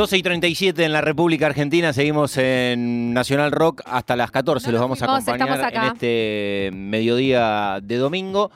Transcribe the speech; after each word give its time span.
12 0.00 0.16
y 0.16 0.22
37 0.22 0.82
en 0.82 0.94
la 0.94 1.02
República 1.02 1.44
Argentina, 1.44 1.92
seguimos 1.92 2.38
en 2.38 3.12
Nacional 3.12 3.52
Rock 3.52 3.82
hasta 3.84 4.16
las 4.16 4.30
14, 4.30 4.68
No 4.68 4.72
los 4.72 4.80
vamos 4.80 5.02
a 5.02 5.04
acompañar 5.04 5.74
en 5.74 5.82
este 5.82 6.70
mediodía 6.72 7.80
de 7.82 7.96
domingo. 7.98 8.50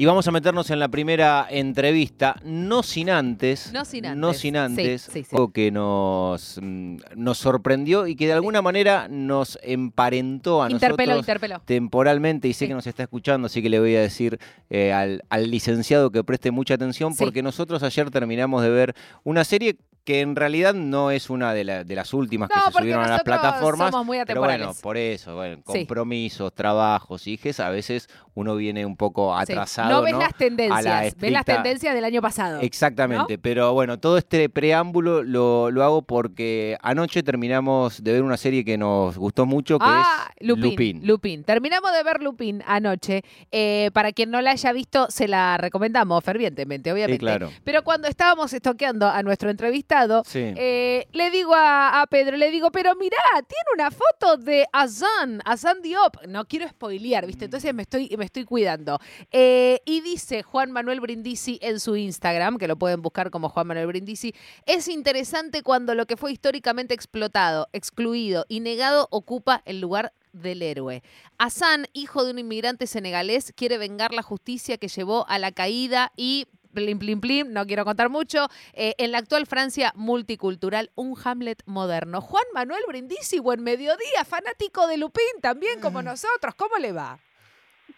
Y 0.00 0.06
vamos 0.06 0.26
a 0.26 0.30
meternos 0.30 0.70
en 0.70 0.78
la 0.78 0.88
primera 0.88 1.46
entrevista, 1.50 2.34
no 2.42 2.82
sin 2.82 3.10
antes, 3.10 3.70
No 3.70 3.84
sin 3.84 4.02
no 4.18 4.28
antes. 4.28 4.38
sin 4.40 4.54
Sí, 4.54 4.58
antes, 4.58 5.02
sí, 5.02 5.24
sí. 5.24 5.28
algo 5.36 5.52
que 5.52 5.70
nos, 5.70 6.58
mm, 6.58 6.96
nos 7.16 7.36
sorprendió 7.36 8.06
y 8.06 8.16
que 8.16 8.26
de 8.26 8.32
alguna 8.32 8.62
manera 8.62 9.08
nos 9.10 9.58
emparentó 9.62 10.62
a 10.62 10.70
Interpeló, 10.70 11.16
nosotros 11.16 11.18
interpeló. 11.18 11.60
temporalmente 11.66 12.48
y 12.48 12.54
sé 12.54 12.66
que 12.66 12.72
nos 12.72 12.86
está 12.86 13.02
escuchando, 13.02 13.44
así 13.44 13.60
que 13.60 13.68
le 13.68 13.78
voy 13.78 13.94
a 13.94 14.00
decir 14.00 14.38
eh, 14.70 14.90
al, 14.94 15.22
al 15.28 15.50
licenciado 15.50 16.10
que 16.10 16.24
preste 16.24 16.50
mucha 16.50 16.72
atención 16.72 17.14
porque 17.14 17.42
nosotros 17.42 17.82
ayer 17.82 18.10
terminamos 18.10 18.62
de 18.62 18.70
ver 18.70 18.94
una 19.22 19.44
serie 19.44 19.76
que 20.02 20.22
en 20.22 20.34
realidad 20.34 20.72
no 20.72 21.10
es 21.10 21.28
una 21.28 21.52
de, 21.52 21.62
la- 21.62 21.84
de 21.84 21.94
las 21.94 22.14
últimas 22.14 22.48
que 22.48 22.56
No, 22.58 22.64
se 22.72 22.72
subieron 22.78 23.04
a 23.04 23.08
las 23.08 23.22
plataformas. 23.22 23.90
somos 23.90 24.06
muy 24.06 24.18
pero 24.26 24.40
bueno, 24.40 24.72
por 24.80 24.96
eso, 24.96 25.36
bueno, 25.36 25.62
compromisos, 25.62 26.54
trabajos, 26.54 27.26
hijes, 27.26 27.60
a 27.60 27.68
veces 27.68 28.08
uno 28.32 28.56
viene 28.56 28.86
un 28.86 28.96
poco 28.96 29.36
Sí. 29.40 29.52
No 29.90 30.02
ves 30.02 30.12
¿no? 30.14 30.18
las 30.20 30.34
tendencias, 30.34 30.84
la 30.84 31.00
ves 31.16 31.32
las 31.32 31.44
tendencias 31.44 31.94
del 31.94 32.04
año 32.04 32.22
pasado. 32.22 32.60
Exactamente, 32.60 33.38
pero 33.38 33.72
bueno, 33.72 33.98
todo 33.98 34.18
este 34.18 34.48
preámbulo 34.48 35.22
lo, 35.22 35.70
lo 35.70 35.84
hago 35.84 36.02
porque 36.02 36.76
anoche 36.82 37.22
terminamos 37.22 38.02
de 38.02 38.12
ver 38.12 38.22
una 38.22 38.36
serie 38.36 38.64
que 38.64 38.78
nos 38.78 39.16
gustó 39.16 39.46
mucho, 39.46 39.78
que 39.78 39.84
Ah, 39.88 40.30
es 40.36 40.46
Lupin, 40.46 40.70
Lupin. 40.70 41.06
Lupin. 41.06 41.44
Terminamos 41.44 41.92
de 41.92 42.02
ver 42.02 42.22
Lupin 42.22 42.62
anoche. 42.66 43.22
Eh, 43.50 43.90
para 43.92 44.12
quien 44.12 44.30
no 44.30 44.40
la 44.40 44.52
haya 44.52 44.72
visto, 44.72 45.06
se 45.10 45.28
la 45.28 45.56
recomendamos 45.56 46.22
fervientemente, 46.24 46.92
obviamente. 46.92 47.14
Sí, 47.16 47.18
claro. 47.18 47.50
Pero 47.64 47.82
cuando 47.84 48.08
estábamos 48.08 48.52
estoqueando 48.52 49.08
a 49.08 49.22
nuestro 49.22 49.50
entrevistado, 49.50 50.22
Sí. 50.26 50.52
eh, 50.56 51.06
le 51.12 51.30
digo 51.30 51.54
a, 51.54 52.00
a 52.02 52.06
Pedro, 52.06 52.36
le 52.36 52.50
digo, 52.50 52.70
pero 52.70 52.94
mirá, 52.96 53.16
tiene 53.46 53.64
una 53.74 53.90
foto 53.90 54.36
de 54.36 54.66
Azan, 54.72 55.40
Azan 55.44 55.82
Diop. 55.82 56.16
No 56.28 56.44
quiero 56.46 56.68
spoilear, 56.68 57.26
¿viste? 57.26 57.44
Entonces 57.46 57.74
me 57.74 57.82
estoy, 57.82 58.14
me 58.16 58.24
estoy 58.24 58.44
cuidando. 58.44 58.98
Eh, 59.30 59.79
y 59.84 60.00
dice 60.00 60.42
Juan 60.42 60.70
Manuel 60.70 61.00
Brindisi 61.00 61.58
en 61.62 61.80
su 61.80 61.96
Instagram, 61.96 62.58
que 62.58 62.68
lo 62.68 62.76
pueden 62.76 63.02
buscar 63.02 63.30
como 63.30 63.48
Juan 63.48 63.66
Manuel 63.66 63.86
Brindisi, 63.86 64.34
es 64.66 64.88
interesante 64.88 65.62
cuando 65.62 65.94
lo 65.94 66.06
que 66.06 66.16
fue 66.16 66.32
históricamente 66.32 66.94
explotado, 66.94 67.68
excluido 67.72 68.44
y 68.48 68.60
negado 68.60 69.08
ocupa 69.10 69.62
el 69.64 69.80
lugar 69.80 70.12
del 70.32 70.62
héroe. 70.62 71.02
Hassan, 71.38 71.86
hijo 71.92 72.24
de 72.24 72.32
un 72.32 72.38
inmigrante 72.38 72.86
senegalés, 72.86 73.52
quiere 73.56 73.78
vengar 73.78 74.12
la 74.12 74.22
justicia 74.22 74.78
que 74.78 74.88
llevó 74.88 75.26
a 75.28 75.38
la 75.38 75.52
caída 75.52 76.12
y 76.16 76.46
plim, 76.72 76.98
plim, 76.98 77.20
plim, 77.20 77.52
no 77.52 77.66
quiero 77.66 77.84
contar 77.84 78.08
mucho, 78.08 78.48
eh, 78.72 78.94
en 78.98 79.12
la 79.12 79.18
actual 79.18 79.46
Francia 79.46 79.92
multicultural, 79.96 80.90
un 80.94 81.16
Hamlet 81.22 81.62
moderno. 81.66 82.20
Juan 82.20 82.44
Manuel 82.54 82.82
Brindisi, 82.86 83.38
buen 83.38 83.62
mediodía, 83.62 84.24
fanático 84.24 84.86
de 84.86 84.96
Lupin 84.96 85.40
también 85.40 85.80
como 85.80 86.02
nosotros, 86.02 86.54
¿cómo 86.54 86.76
le 86.78 86.92
va? 86.92 87.18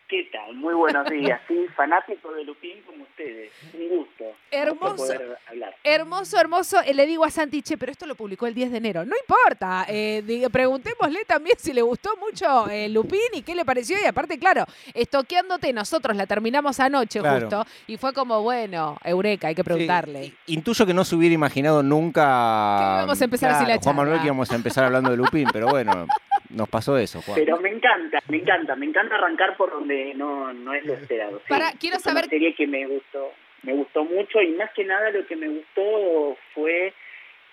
¿Qué 0.09 0.29
tal? 0.31 0.55
Muy 0.57 0.75
buenos 0.75 1.09
días. 1.09 1.41
Sí, 1.49 1.67
fanático 1.75 2.31
de 2.33 2.45
Lupín 2.45 2.83
como 2.87 3.03
ustedes. 3.05 3.51
Un 3.75 3.89
gusto. 3.89 4.25
Hermoso. 4.51 4.97
poder 4.97 5.39
hablar. 5.49 5.75
Hermoso, 5.83 6.39
hermoso. 6.39 6.81
Eh, 6.85 6.93
le 6.95 7.07
digo 7.07 7.25
a 7.25 7.31
Santi, 7.31 7.63
che, 7.63 7.79
pero 7.79 7.93
esto 7.93 8.07
lo 8.07 8.15
publicó 8.15 8.47
el 8.47 8.55
10 8.55 8.73
de 8.73 8.77
enero. 8.79 9.05
No 9.05 9.15
importa. 9.21 9.87
Eh, 9.89 10.47
preguntémosle 10.53 11.25
también 11.25 11.57
si 11.59 11.73
le 11.73 11.83
gustó 11.83 12.11
mucho 12.19 12.69
eh, 12.69 12.89
Lupín 12.91 13.21
y 13.33 13.43
qué 13.43 13.55
le 13.55 13.65
pareció. 13.65 13.97
Y 14.03 14.05
aparte, 14.07 14.39
claro, 14.39 14.65
estoqueándote, 14.95 15.73
nosotros 15.73 16.17
la 16.17 16.27
terminamos 16.27 16.79
anoche 16.81 17.21
Claro. 17.21 17.41
justo. 17.41 17.67
Y 17.87 17.97
fue 17.97 18.13
como, 18.13 18.43
bueno, 18.43 18.99
Eureka, 19.05 19.49
hay 19.49 19.55
que 19.55 19.65
preguntarle. 19.65 20.25
Sí, 20.25 20.35
intuyo 20.49 20.85
que 20.87 20.95
no 20.95 21.05
se 21.05 21.15
hubiera 21.17 21.35
imaginado 21.35 21.83
nunca. 21.83 22.77
Que 22.79 22.95
íbamos 23.05 23.21
a 23.21 23.25
empezar 23.25 23.51
así 23.53 23.67
la 23.67 23.79
Juan 23.79 23.97
Manuel 23.97 24.15
charla. 24.17 24.23
que 24.23 24.27
íbamos 24.27 24.51
a 24.51 24.55
empezar 24.55 24.85
hablando 24.85 25.11
de 25.11 25.17
Lupín, 25.17 25.49
pero 25.53 25.69
bueno, 25.69 26.07
nos 26.53 26.69
pasó 26.69 26.97
eso, 26.99 27.21
Juan. 27.23 27.39
Pero 27.39 27.59
me 27.61 27.71
encanta, 27.71 28.21
me 28.29 28.39
encanta. 28.39 28.77
Me 28.77 28.87
encanta 28.87 29.15
arrancar 29.17 29.57
por 29.57 29.71
donde 29.71 30.15
no, 30.15 30.53
no 30.53 30.73
es 30.75 30.85
lo 30.85 30.95
esperado. 30.95 31.39
Sí, 31.39 31.45
Para- 31.49 31.73
quiero 31.73 31.97
es 31.97 32.03
saber- 32.03 32.25
una 32.25 32.31
serie 32.31 32.55
que 32.55 32.67
me 32.67 32.87
gustó. 32.87 33.33
Me 33.63 33.73
gustó 33.75 34.05
mucho 34.05 34.41
y 34.43 34.49
más 34.53 34.71
que 34.73 34.85
nada 34.85 35.11
lo 35.11 35.25
que 35.27 35.37
me 35.37 35.49
gustó 35.49 36.37
fue 36.55 36.93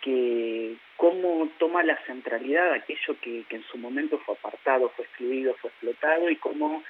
que 0.01 0.75
cómo 0.97 1.49
toma 1.59 1.83
la 1.83 1.97
centralidad 2.05 2.73
aquello 2.73 3.15
que, 3.21 3.43
que 3.49 3.57
en 3.57 3.63
su 3.63 3.77
momento 3.77 4.17
fue 4.19 4.35
apartado, 4.35 4.89
fue 4.95 5.05
excluido, 5.05 5.53
fue 5.55 5.69
explotado 5.69 6.29
y 6.29 6.35
cómo 6.37 6.83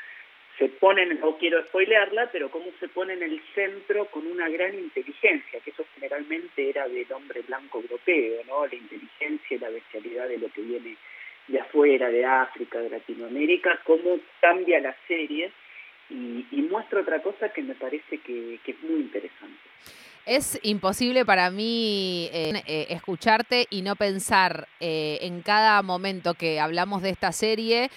se 0.58 0.68
pone, 0.68 1.04
en- 1.04 1.20
no 1.20 1.38
quiero 1.38 1.64
spoilearla, 1.66 2.30
pero 2.32 2.50
cómo 2.52 2.66
se 2.80 2.88
pone 2.90 3.14
en 3.14 3.24
el 3.24 3.42
centro 3.56 4.06
con 4.06 4.28
una 4.28 4.48
gran 4.50 4.74
inteligencia, 4.78 5.60
que 5.62 5.70
eso 5.72 5.86
generalmente 5.96 6.70
era 6.70 6.88
del 6.88 7.12
hombre 7.14 7.42
blanco 7.48 7.80
europeo, 7.82 8.42
¿no? 8.48 8.68
La 8.68 8.76
inteligencia 8.76 9.58
y 9.58 9.60
la 9.60 9.70
bestialidad 9.70 10.28
de 10.28 10.38
lo 10.38 10.50
que 10.52 10.62
viene 10.62 10.96
de 11.50 11.60
afuera, 11.60 12.10
de 12.10 12.26
África, 12.26 12.80
de 12.80 12.90
Latinoamérica, 12.90 13.80
cómo 13.84 14.20
cambia 14.40 14.80
la 14.80 14.96
serie 15.08 15.52
y, 16.10 16.46
y 16.52 16.62
muestra 16.62 17.02
otra 17.02 17.22
cosa 17.22 17.50
que 17.50 17.62
me 17.62 17.76
parece 17.76 18.20
que, 18.20 18.60
que 18.64 18.72
es 18.72 18.84
muy 18.84 19.02
interesante. 19.02 19.60
Es 20.26 20.60
imposible 20.62 21.26
para 21.26 21.50
mí 21.50 22.30
eh, 22.32 22.62
eh, 22.68 22.88
escucharte 22.90 23.66
y 23.70 23.82
no 23.82 23.96
pensar 23.96 24.68
eh, 24.80 25.18
en 25.22 25.42
cada 25.42 25.82
momento 25.82 26.36
que 26.36 26.60
hablamos 26.60 27.02
de 27.02 27.10
esta 27.10 27.32
serie, 27.32 27.90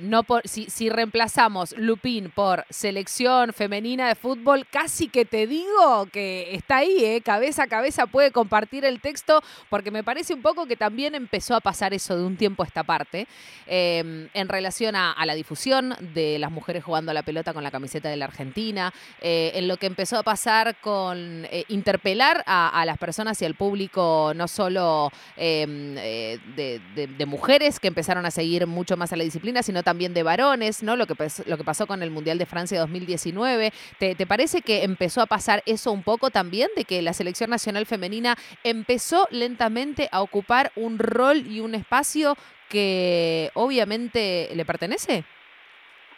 no 0.00 0.22
por, 0.22 0.40
si, 0.48 0.88
reemplazamos 0.88 1.76
Lupin 1.76 2.30
por 2.30 2.64
selección 2.70 3.52
femenina 3.52 4.08
de 4.08 4.14
fútbol, 4.14 4.66
casi 4.70 5.08
que 5.08 5.26
te 5.26 5.46
digo 5.46 6.06
que 6.10 6.54
está 6.54 6.78
ahí, 6.78 7.20
cabeza 7.20 7.64
a 7.64 7.66
cabeza 7.66 8.06
puede 8.06 8.30
compartir 8.30 8.86
el 8.86 9.02
texto, 9.02 9.42
porque 9.68 9.90
me 9.90 10.02
parece 10.02 10.32
un 10.32 10.40
poco 10.40 10.64
que 10.64 10.76
también 10.76 11.14
empezó 11.14 11.54
a 11.54 11.60
pasar 11.60 11.92
eso 11.92 12.16
de 12.16 12.24
un 12.24 12.38
tiempo 12.38 12.62
a 12.62 12.66
esta 12.66 12.84
parte, 12.84 13.26
eh, 13.66 14.28
en 14.32 14.48
relación 14.48 14.96
a, 14.96 15.12
a 15.12 15.26
la 15.26 15.34
difusión 15.34 15.94
de 16.00 16.38
las 16.38 16.50
mujeres 16.50 16.82
jugando 16.82 17.10
a 17.10 17.14
la 17.14 17.22
pelota 17.22 17.52
con 17.52 17.62
la 17.62 17.70
camiseta 17.70 18.08
de 18.08 18.16
la 18.16 18.24
Argentina, 18.24 18.94
en 19.20 19.68
lo 19.68 19.76
que 19.76 19.86
empezó 19.86 20.16
a 20.16 20.22
pasar 20.22 20.76
con 20.80 21.46
eh, 21.56 21.64
interpelar 21.68 22.42
a, 22.46 22.84
las 22.84 22.98
personas 22.98 23.40
y 23.40 23.46
al 23.46 23.54
público, 23.54 24.32
no 24.36 24.46
solo 24.46 25.10
eh, 25.38 25.64
eh, 25.98 26.38
de, 26.54 27.06
de- 27.06 27.26
mujeres 27.26 27.80
que 27.80 27.88
empezaron 27.88 28.26
a 28.26 28.30
seguir 28.30 28.66
mucho 28.66 28.98
más 28.98 29.12
a 29.12 29.16
la 29.16 29.24
disciplina, 29.24 29.62
sino 29.62 29.82
también 29.82 30.12
de 30.12 30.22
varones, 30.22 30.82
¿no? 30.82 30.96
Lo 30.96 31.06
que, 31.06 31.14
lo 31.46 31.56
que 31.56 31.64
pasó 31.64 31.86
con 31.86 32.02
el 32.02 32.10
Mundial 32.10 32.36
de 32.36 32.44
Francia 32.44 32.78
2019. 32.80 33.72
¿Te, 33.98 34.14
te 34.14 34.26
parece 34.26 34.60
que 34.60 34.84
empezó 34.84 35.22
a 35.22 35.26
pasar 35.26 35.62
eso 35.64 35.92
un 35.92 36.02
poco 36.02 36.28
también, 36.30 36.68
de 36.76 36.84
que 36.84 37.00
la 37.00 37.14
selección 37.14 37.48
nacional 37.48 37.86
femenina 37.86 38.36
empezó 38.62 39.26
lentamente 39.30 40.10
a 40.12 40.20
ocupar 40.20 40.72
un 40.76 40.98
rol 40.98 41.38
y 41.46 41.60
un 41.60 41.74
espacio 41.74 42.36
que 42.68 43.50
obviamente 43.54 44.50
le 44.54 44.64
pertenece? 44.66 45.24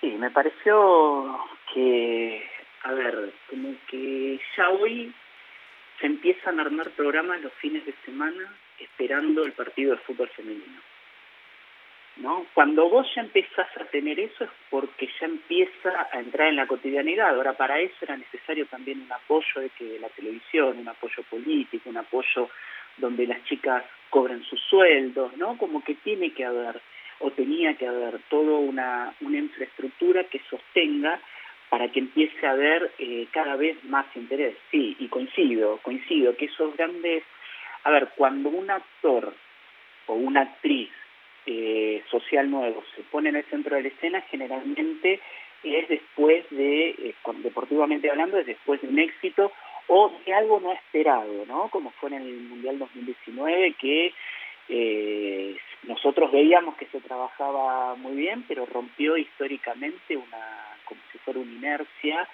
Sí, 0.00 0.08
me 0.18 0.30
pareció 0.30 1.38
que, 1.72 2.42
a 2.84 2.92
ver, 2.92 3.32
como 3.50 3.74
que 3.90 4.40
ya 4.56 4.68
hoy 4.70 5.12
se 6.00 6.06
empiezan 6.06 6.58
a 6.58 6.62
armar 6.62 6.90
programas 6.90 7.40
los 7.40 7.52
fines 7.54 7.84
de 7.84 7.94
semana 8.04 8.54
esperando 8.78 9.44
el 9.44 9.52
partido 9.52 9.92
de 9.92 9.98
fútbol 9.98 10.28
femenino. 10.28 10.80
¿No? 12.16 12.46
Cuando 12.52 12.88
vos 12.88 13.06
ya 13.14 13.22
empezás 13.22 13.68
a 13.76 13.84
tener 13.84 14.18
eso 14.18 14.42
es 14.42 14.50
porque 14.70 15.08
ya 15.20 15.26
empieza 15.26 16.08
a 16.12 16.18
entrar 16.18 16.48
en 16.48 16.56
la 16.56 16.66
cotidianidad. 16.66 17.28
Ahora, 17.28 17.52
para 17.52 17.78
eso 17.78 17.94
era 18.00 18.16
necesario 18.16 18.66
también 18.66 19.02
un 19.02 19.12
apoyo 19.12 19.60
de 19.60 19.70
que 19.70 20.00
la 20.00 20.08
televisión, 20.08 20.78
un 20.78 20.88
apoyo 20.88 21.22
político, 21.30 21.88
un 21.88 21.98
apoyo 21.98 22.50
donde 22.96 23.24
las 23.24 23.44
chicas 23.44 23.84
cobren 24.10 24.42
sus 24.42 24.60
sueldos, 24.62 25.36
¿no? 25.36 25.56
Como 25.58 25.84
que 25.84 25.94
tiene 25.94 26.32
que 26.32 26.44
haber 26.44 26.80
o 27.20 27.30
tenía 27.30 27.74
que 27.74 27.86
haber 27.86 28.18
toda 28.28 28.58
una, 28.58 29.14
una 29.20 29.38
infraestructura 29.38 30.24
que 30.24 30.40
sostenga 30.50 31.20
para 31.68 31.88
que 31.90 32.00
empiece 32.00 32.46
a 32.46 32.52
haber 32.52 32.92
eh, 32.98 33.26
cada 33.30 33.56
vez 33.56 33.82
más 33.84 34.06
interés. 34.16 34.56
Sí, 34.70 34.96
y 34.98 35.08
coincido, 35.08 35.78
coincido 35.82 36.36
que 36.36 36.46
esos 36.46 36.76
grandes... 36.76 37.22
A 37.84 37.90
ver, 37.90 38.08
cuando 38.16 38.48
un 38.48 38.70
actor 38.70 39.34
o 40.06 40.14
una 40.14 40.42
actriz 40.42 40.90
eh, 41.46 42.02
social 42.10 42.50
nuevo 42.50 42.82
se 42.94 43.02
pone 43.04 43.30
en 43.30 43.36
el 43.36 43.44
centro 43.44 43.76
de 43.76 43.82
la 43.82 43.88
escena, 43.88 44.20
generalmente 44.22 45.20
es 45.62 45.88
después 45.88 46.44
de, 46.50 46.90
eh, 46.90 47.14
deportivamente 47.38 48.10
hablando, 48.10 48.38
es 48.38 48.46
después 48.46 48.80
de 48.82 48.88
un 48.88 48.98
éxito 48.98 49.52
o 49.86 50.12
de 50.24 50.34
algo 50.34 50.60
no 50.60 50.72
esperado, 50.72 51.46
¿no? 51.46 51.68
Como 51.70 51.90
fue 51.92 52.10
en 52.10 52.16
el 52.16 52.40
Mundial 52.42 52.78
2019, 52.78 53.74
que 53.80 54.12
eh, 54.68 55.56
nosotros 55.84 56.30
veíamos 56.30 56.76
que 56.76 56.86
se 56.86 57.00
trabajaba 57.00 57.94
muy 57.94 58.14
bien, 58.14 58.44
pero 58.46 58.66
rompió 58.66 59.16
históricamente 59.16 60.16
una, 60.16 60.67
como 60.88 61.00
si 61.12 61.18
fuera 61.18 61.40
una 61.40 61.52
inercia 61.52 62.28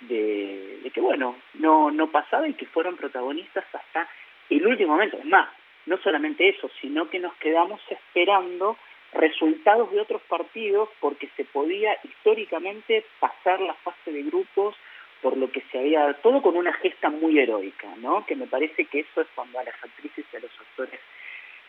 de, 0.00 0.90
que, 0.92 1.00
bueno, 1.00 1.36
no, 1.54 1.90
no 1.90 2.10
pasaba 2.10 2.48
y 2.48 2.54
que 2.54 2.66
fueron 2.66 2.96
protagonistas 2.96 3.64
hasta 3.72 4.08
el 4.50 4.66
último 4.66 4.92
momento. 4.92 5.18
Es 5.18 5.24
más, 5.24 5.48
no 5.86 5.98
solamente 5.98 6.48
eso, 6.48 6.70
sino 6.80 7.08
que 7.10 7.18
nos 7.18 7.34
quedamos 7.36 7.80
esperando 7.90 8.76
resultados 9.12 9.90
de 9.92 10.00
otros 10.00 10.22
partidos 10.22 10.88
porque 11.00 11.28
se 11.36 11.44
podía 11.44 11.96
históricamente 12.02 13.04
pasar 13.18 13.60
la 13.60 13.74
fase 13.74 14.12
de 14.12 14.22
grupos 14.24 14.76
por 15.22 15.36
lo 15.36 15.50
que 15.50 15.62
se 15.72 15.78
había 15.78 16.12
todo 16.14 16.42
con 16.42 16.56
una 16.56 16.72
gesta 16.74 17.08
muy 17.08 17.38
heroica, 17.38 17.88
¿no? 17.98 18.26
Que 18.26 18.36
me 18.36 18.46
parece 18.46 18.84
que 18.84 19.00
eso 19.00 19.22
es 19.22 19.28
cuando 19.34 19.58
a 19.58 19.64
las 19.64 19.74
actrices 19.82 20.24
y 20.30 20.36
a 20.36 20.40
los 20.40 20.50
actores 20.60 21.00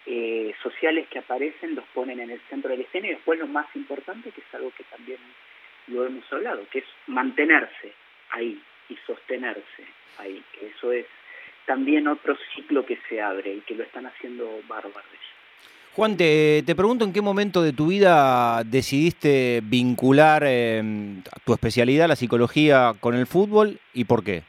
eh, 0.06 0.54
sociales 0.62 1.08
que 1.10 1.20
aparecen 1.20 1.76
los 1.76 1.86
ponen 1.94 2.20
en 2.20 2.32
el 2.32 2.42
centro 2.50 2.70
de 2.72 2.78
la 2.78 2.84
escena 2.84 3.08
y 3.08 3.12
después 3.12 3.40
lo 3.40 3.48
más 3.48 3.68
importante, 3.76 4.32
que 4.32 4.42
es 4.42 4.54
algo 4.54 4.72
que 4.72 4.84
también 4.86 5.20
lo 5.88 6.06
hemos 6.06 6.32
hablado, 6.32 6.68
que 6.72 6.80
es 6.80 6.86
mantenerse 7.08 7.94
ahí 8.32 8.62
y 8.90 8.96
sostenerse 9.06 9.84
ahí, 10.18 10.44
que 10.54 10.68
eso 10.68 10.92
es 10.92 11.06
también 11.66 12.08
otro 12.08 12.38
ciclo 12.56 12.86
que 12.86 12.98
se 13.10 13.22
abre 13.22 13.56
y 13.56 13.60
que 13.62 13.76
lo 13.76 13.84
están 13.84 14.06
haciendo 14.06 14.62
bárbaros. 14.68 15.04
Juan, 15.98 16.16
te, 16.16 16.64
pregunto 16.76 17.06
en 17.06 17.12
qué 17.12 17.22
momento 17.22 17.64
de 17.64 17.74
tu 17.74 17.88
vida 17.88 18.64
decidiste 18.64 19.62
vincular 19.64 20.44
em, 20.46 21.24
tu 21.44 21.54
especialidad, 21.54 22.08
la 22.08 22.16
psicología, 22.16 22.94
con 23.00 23.16
el 23.16 23.26
fútbol 23.26 23.80
y 23.96 24.06
por 24.06 24.24
qué. 24.24 24.44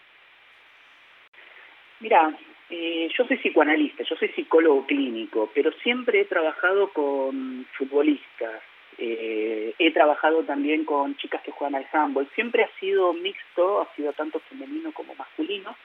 Mira, 2.00 2.36
eh, 2.68 3.08
yo 3.16 3.26
soy 3.26 3.38
psicoanalista, 3.38 4.04
yo 4.04 4.14
soy 4.16 4.28
psicólogo 4.28 4.86
clínico, 4.86 5.50
pero 5.54 5.72
siempre 5.82 6.20
he 6.20 6.24
trabajado 6.26 6.92
con 6.92 7.66
futbolistas, 7.78 8.60
eh, 8.98 9.74
he 9.78 9.92
trabajado 9.92 10.42
también 10.42 10.84
con 10.84 11.16
chicas 11.16 11.42
que 11.42 11.52
juegan 11.52 11.76
al 11.76 11.88
handball, 11.92 12.28
siempre 12.34 12.64
ha 12.64 12.80
sido 12.80 13.12
mixto, 13.12 13.82
ha 13.82 13.94
sido 13.94 14.12
tanto 14.12 14.40
femenino 14.40 14.92
como 14.92 15.14
masculino, 15.14 15.76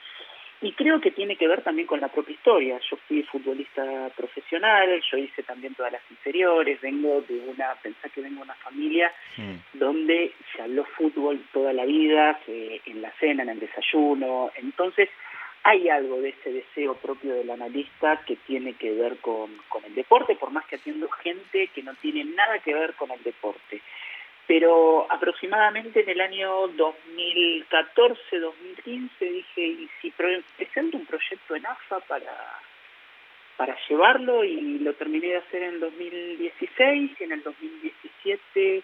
y 0.62 0.72
creo 0.72 1.02
que 1.02 1.12
tiene 1.12 1.36
que 1.36 1.48
ver 1.48 1.62
también 1.62 1.86
con 1.86 2.00
la 2.00 2.08
propia 2.08 2.34
historia. 2.34 2.80
Yo 2.90 2.96
fui 3.06 3.22
futbolista 3.24 4.10
profesional, 4.16 5.02
yo 5.12 5.18
hice 5.18 5.44
también 5.44 5.76
todas 5.76 5.92
las 5.92 6.02
inferiores, 6.10 6.80
vengo 6.80 7.22
de 7.28 7.38
una, 7.40 7.76
pensá 7.84 8.08
que 8.08 8.22
vengo 8.22 8.38
de 8.38 8.44
una 8.44 8.56
familia 8.56 9.12
mm. 9.36 9.78
donde 9.78 10.32
se 10.56 10.62
habló 10.62 10.86
fútbol 10.86 11.44
toda 11.52 11.74
la 11.74 11.84
vida, 11.84 12.40
en 12.48 13.02
la 13.02 13.12
cena, 13.20 13.44
en 13.44 13.50
el 13.50 13.60
desayuno, 13.60 14.52
entonces 14.56 15.10
hay 15.64 15.90
algo 15.90 16.22
de 16.22 16.30
ese 16.30 16.52
deseo 16.52 16.96
propio 16.96 17.36
del 17.36 17.50
analista 17.50 18.22
que 18.26 18.36
tiene 18.36 18.74
que 18.74 18.92
ver 18.92 19.18
con, 19.18 19.56
con 19.70 19.84
el 19.86 19.96
deporte, 19.96 20.36
por 20.36 20.52
más 20.52 20.66
que 20.66 20.76
atiendo 20.76 21.10
gente 21.10 21.68
que 21.68 21.84
no 21.84 21.94
tiene 21.96 22.26
nada 22.26 22.60
que 22.60 22.74
ver 22.74 22.94
con 22.96 23.12
el 23.12 23.24
deporte 23.24 23.82
pero 24.48 25.08
aproximadamente 25.10 26.02
en 26.02 26.10
el 26.10 26.22
año 26.22 26.68
2014, 26.68 28.40
2015 28.40 29.26
dije, 29.26 29.62
¿y 29.62 29.90
si 30.02 30.12
presento 30.12 30.98
un 30.98 31.06
proyecto 31.06 31.56
en 31.56 31.66
AFA 31.66 32.00
para, 32.02 32.60
para 33.56 33.78
llevarlo? 33.88 34.44
Y 34.44 34.80
lo 34.80 34.94
terminé 34.96 35.28
de 35.28 35.38
hacer 35.38 35.64
en 35.64 35.80
2016 35.80 37.12
y 37.20 37.24
en 37.24 37.32
el 37.32 37.44
2017 37.44 38.84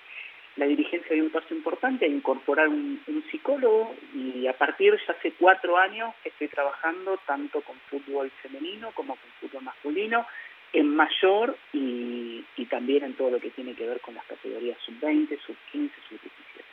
la 0.60 0.66
dirigencia 0.66 1.16
dio 1.16 1.24
un 1.24 1.32
paso 1.32 1.54
importante 1.54 2.06
a 2.06 2.10
incorporar 2.10 2.68
un, 2.68 3.00
psicólogo 3.32 3.96
y 4.14 4.48
a 4.48 4.58
partir 4.58 4.92
de 4.92 5.14
hace 5.14 5.34
cuatro 5.34 5.78
años 5.78 6.14
estoy 6.26 6.48
trabajando 6.48 7.18
tanto 7.26 7.62
con 7.62 7.76
fútbol 7.90 8.30
femenino 8.42 8.92
como 8.94 9.16
con 9.16 9.30
fútbol 9.40 9.64
masculino 9.64 10.26
en 10.74 10.96
mayor 10.96 11.56
y, 11.74 12.44
y 12.58 12.66
también 12.66 13.04
en 13.04 13.14
todo 13.14 13.32
lo 13.32 13.40
que 13.40 13.52
tiene 13.52 13.74
que 13.74 13.88
ver 13.88 14.02
con 14.02 14.16
las 14.16 14.26
categorías 14.26 14.78
sub-20, 14.86 15.40
sub-15, 15.40 15.92
sub-17. 16.10 16.69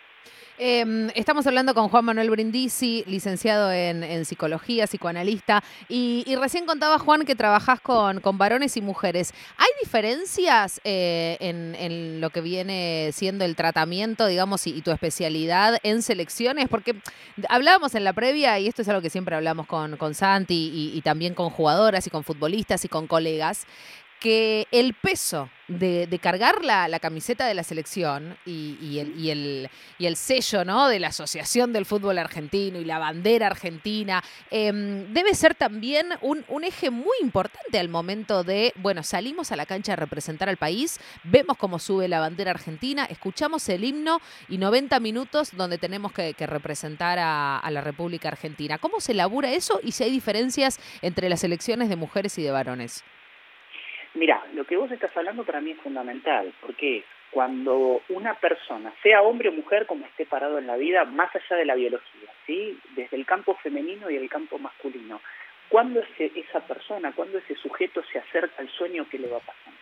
Em, 0.58 1.10
estamos 1.14 1.46
hablando 1.46 1.74
con 1.74 1.90
Juan 1.90 2.06
Manuel 2.06 2.30
Brindisi, 2.30 3.04
licenciado 3.06 3.70
en, 3.70 4.24
psicología, 4.24 4.86
psicoanalista, 4.86 5.62
y, 5.88 6.24
recién 6.36 6.64
contaba 6.64 6.98
Juan 6.98 7.26
que 7.26 7.34
trabajás 7.34 7.80
con, 7.80 8.22
varones 8.38 8.76
y 8.78 8.80
mujeres. 8.80 9.34
¿Hay 9.58 9.68
diferencias 9.82 10.80
eh, 10.84 11.36
en, 11.40 12.20
lo 12.22 12.30
que 12.30 12.40
viene 12.40 13.10
siendo 13.12 13.44
el 13.44 13.54
tratamiento, 13.54 14.26
digamos, 14.26 14.66
y, 14.66 14.80
tu 14.80 14.90
especialidad 14.92 15.78
en 15.82 16.02
selecciones? 16.02 16.68
Porque 16.70 16.96
hablábamos 17.50 17.94
en 17.94 18.04
la 18.04 18.14
previa, 18.14 18.58
y 18.58 18.66
esto 18.66 18.80
es 18.80 18.88
algo 18.88 19.02
que 19.02 19.10
siempre 19.10 19.36
hablamos 19.36 19.66
con, 19.66 19.98
con 19.98 20.14
Santi 20.14 20.92
y 20.94 21.00
también 21.02 21.34
con 21.34 21.50
jugadoras 21.50 22.06
y 22.06 22.10
con 22.10 22.24
futbolistas 22.24 22.84
y 22.84 22.88
con 22.88 23.06
colegas, 23.06 23.66
que 24.20 24.66
el 24.70 24.94
peso 24.94 25.50
de, 25.68 26.18
cargar 26.22 26.64
la, 26.64 26.98
camiseta 27.00 27.46
de 27.46 27.54
la 27.54 27.64
selección 27.64 28.36
y, 28.46 28.98
el, 28.98 29.18
y, 29.18 29.30
el, 29.30 29.70
y, 29.98 30.06
el, 30.06 30.16
sello 30.16 30.64
¿no? 30.64 30.88
de 30.88 31.00
la 31.00 31.08
Asociación 31.08 31.72
del 31.72 31.86
Fútbol 31.86 32.18
Argentino 32.18 32.78
y 32.78 32.84
la 32.84 32.98
bandera 32.98 33.48
argentina 33.48 34.22
em, 34.50 35.12
debe 35.12 35.34
ser 35.34 35.54
también 35.54 36.08
un, 36.20 36.44
eje 36.64 36.90
muy 36.90 37.16
importante 37.20 37.78
al 37.78 37.88
momento 37.88 38.44
de, 38.44 38.72
bueno, 38.76 39.02
salimos 39.02 39.52
a 39.52 39.56
la 39.56 39.66
cancha 39.66 39.92
a 39.92 39.96
representar 39.96 40.48
al 40.48 40.56
país, 40.56 40.98
vemos 41.24 41.56
cómo 41.56 41.78
sube 41.78 42.08
la 42.08 42.20
bandera 42.20 42.52
argentina, 42.52 43.04
escuchamos 43.04 43.68
el 43.68 43.84
himno 43.84 44.20
y 44.48 44.58
90 44.58 44.98
minutos 45.00 45.50
donde 45.56 45.78
tenemos 45.78 46.12
que, 46.12 46.34
representar 46.46 47.18
a, 47.18 47.58
a 47.58 47.70
la 47.70 47.80
República 47.80 48.28
Argentina. 48.28 48.78
¿Cómo 48.78 49.00
se 49.00 49.12
elabora 49.12 49.52
eso 49.52 49.80
y 49.82 49.92
si 49.92 50.04
hay 50.04 50.10
diferencias 50.10 50.78
entre 51.02 51.28
las 51.28 51.40
selecciones 51.40 51.88
de 51.88 51.96
mujeres 51.96 52.38
y 52.38 52.42
de 52.42 52.52
varones? 52.52 53.02
Mira, 54.16 54.42
lo 54.54 54.64
que 54.64 54.78
vos 54.78 54.90
estás 54.90 55.14
hablando 55.14 55.44
para 55.44 55.60
mí 55.60 55.72
es 55.72 55.78
fundamental, 55.78 56.52
porque 56.62 57.04
cuando 57.30 58.00
una 58.08 58.32
persona, 58.34 58.90
sea 59.02 59.20
hombre 59.20 59.50
o 59.50 59.52
mujer, 59.52 59.84
como 59.84 60.06
esté 60.06 60.24
parado 60.24 60.58
en 60.58 60.66
la 60.66 60.76
vida, 60.76 61.04
más 61.04 61.34
allá 61.36 61.56
de 61.56 61.66
la 61.66 61.74
biología, 61.74 62.30
¿sí? 62.46 62.78
desde 62.94 63.14
el 63.14 63.26
campo 63.26 63.54
femenino 63.56 64.08
y 64.08 64.16
el 64.16 64.30
campo 64.30 64.58
masculino, 64.58 65.20
cuando 65.68 66.02
esa 66.18 66.60
persona, 66.60 67.12
cuando 67.12 67.38
ese 67.38 67.56
sujeto 67.56 68.02
se 68.10 68.18
acerca 68.18 68.62
al 68.62 68.70
sueño, 68.70 69.06
¿qué 69.10 69.18
le 69.18 69.28
va 69.28 69.40
pasando? 69.40 69.78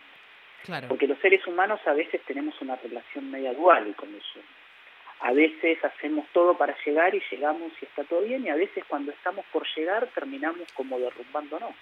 Claro. 0.63 0.87
Porque 0.89 1.07
los 1.07 1.19
seres 1.19 1.47
humanos 1.47 1.79
a 1.85 1.93
veces 1.93 2.21
tenemos 2.23 2.59
una 2.59 2.75
relación 2.75 3.31
media 3.31 3.53
dual 3.53 3.95
con 3.95 4.13
el 4.13 4.21
sueño. 4.21 4.47
A 5.21 5.31
veces 5.31 5.81
hacemos 5.85 6.27
todo 6.33 6.57
para 6.57 6.75
llegar 6.83 7.15
y 7.15 7.23
llegamos 7.31 7.71
y 7.81 7.85
está 7.85 8.03
todo 8.03 8.21
bien, 8.21 8.45
y 8.45 8.49
a 8.49 8.55
veces 8.55 8.83
cuando 8.85 9.13
estamos 9.13 9.45
por 9.53 9.65
llegar 9.77 10.07
terminamos 10.07 10.67
como 10.73 10.99
derrumbándonos. 10.99 11.73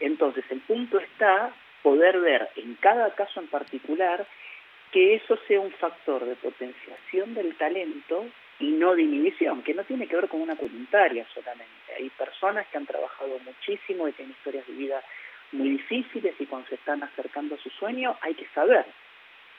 Entonces, 0.00 0.44
el 0.50 0.60
punto 0.60 0.98
está 0.98 1.52
poder 1.84 2.18
ver 2.18 2.48
en 2.56 2.76
cada 2.76 3.14
caso 3.14 3.40
en 3.40 3.46
particular 3.48 4.26
que 4.90 5.16
eso 5.16 5.38
sea 5.46 5.60
un 5.60 5.70
factor 5.72 6.24
de 6.24 6.34
potenciación 6.36 7.34
del 7.34 7.54
talento 7.56 8.24
y 8.58 8.70
no 8.70 8.94
de 8.94 9.02
inhibición, 9.02 9.62
que 9.62 9.74
no 9.74 9.84
tiene 9.84 10.06
que 10.06 10.16
ver 10.16 10.28
con 10.28 10.40
una 10.40 10.54
voluntaria 10.54 11.26
solamente. 11.34 11.94
Hay 11.98 12.08
personas 12.10 12.66
que 12.68 12.78
han 12.78 12.86
trabajado 12.86 13.38
muchísimo 13.44 14.08
y 14.08 14.12
tienen 14.12 14.32
historias 14.32 14.66
de 14.66 14.72
vida 14.72 15.02
muy 15.52 15.70
difíciles 15.70 16.34
y 16.38 16.46
cuando 16.46 16.68
se 16.68 16.76
están 16.76 17.02
acercando 17.02 17.54
a 17.54 17.58
su 17.58 17.68
sueño 17.70 18.16
hay 18.22 18.34
que 18.34 18.46
saber 18.54 18.86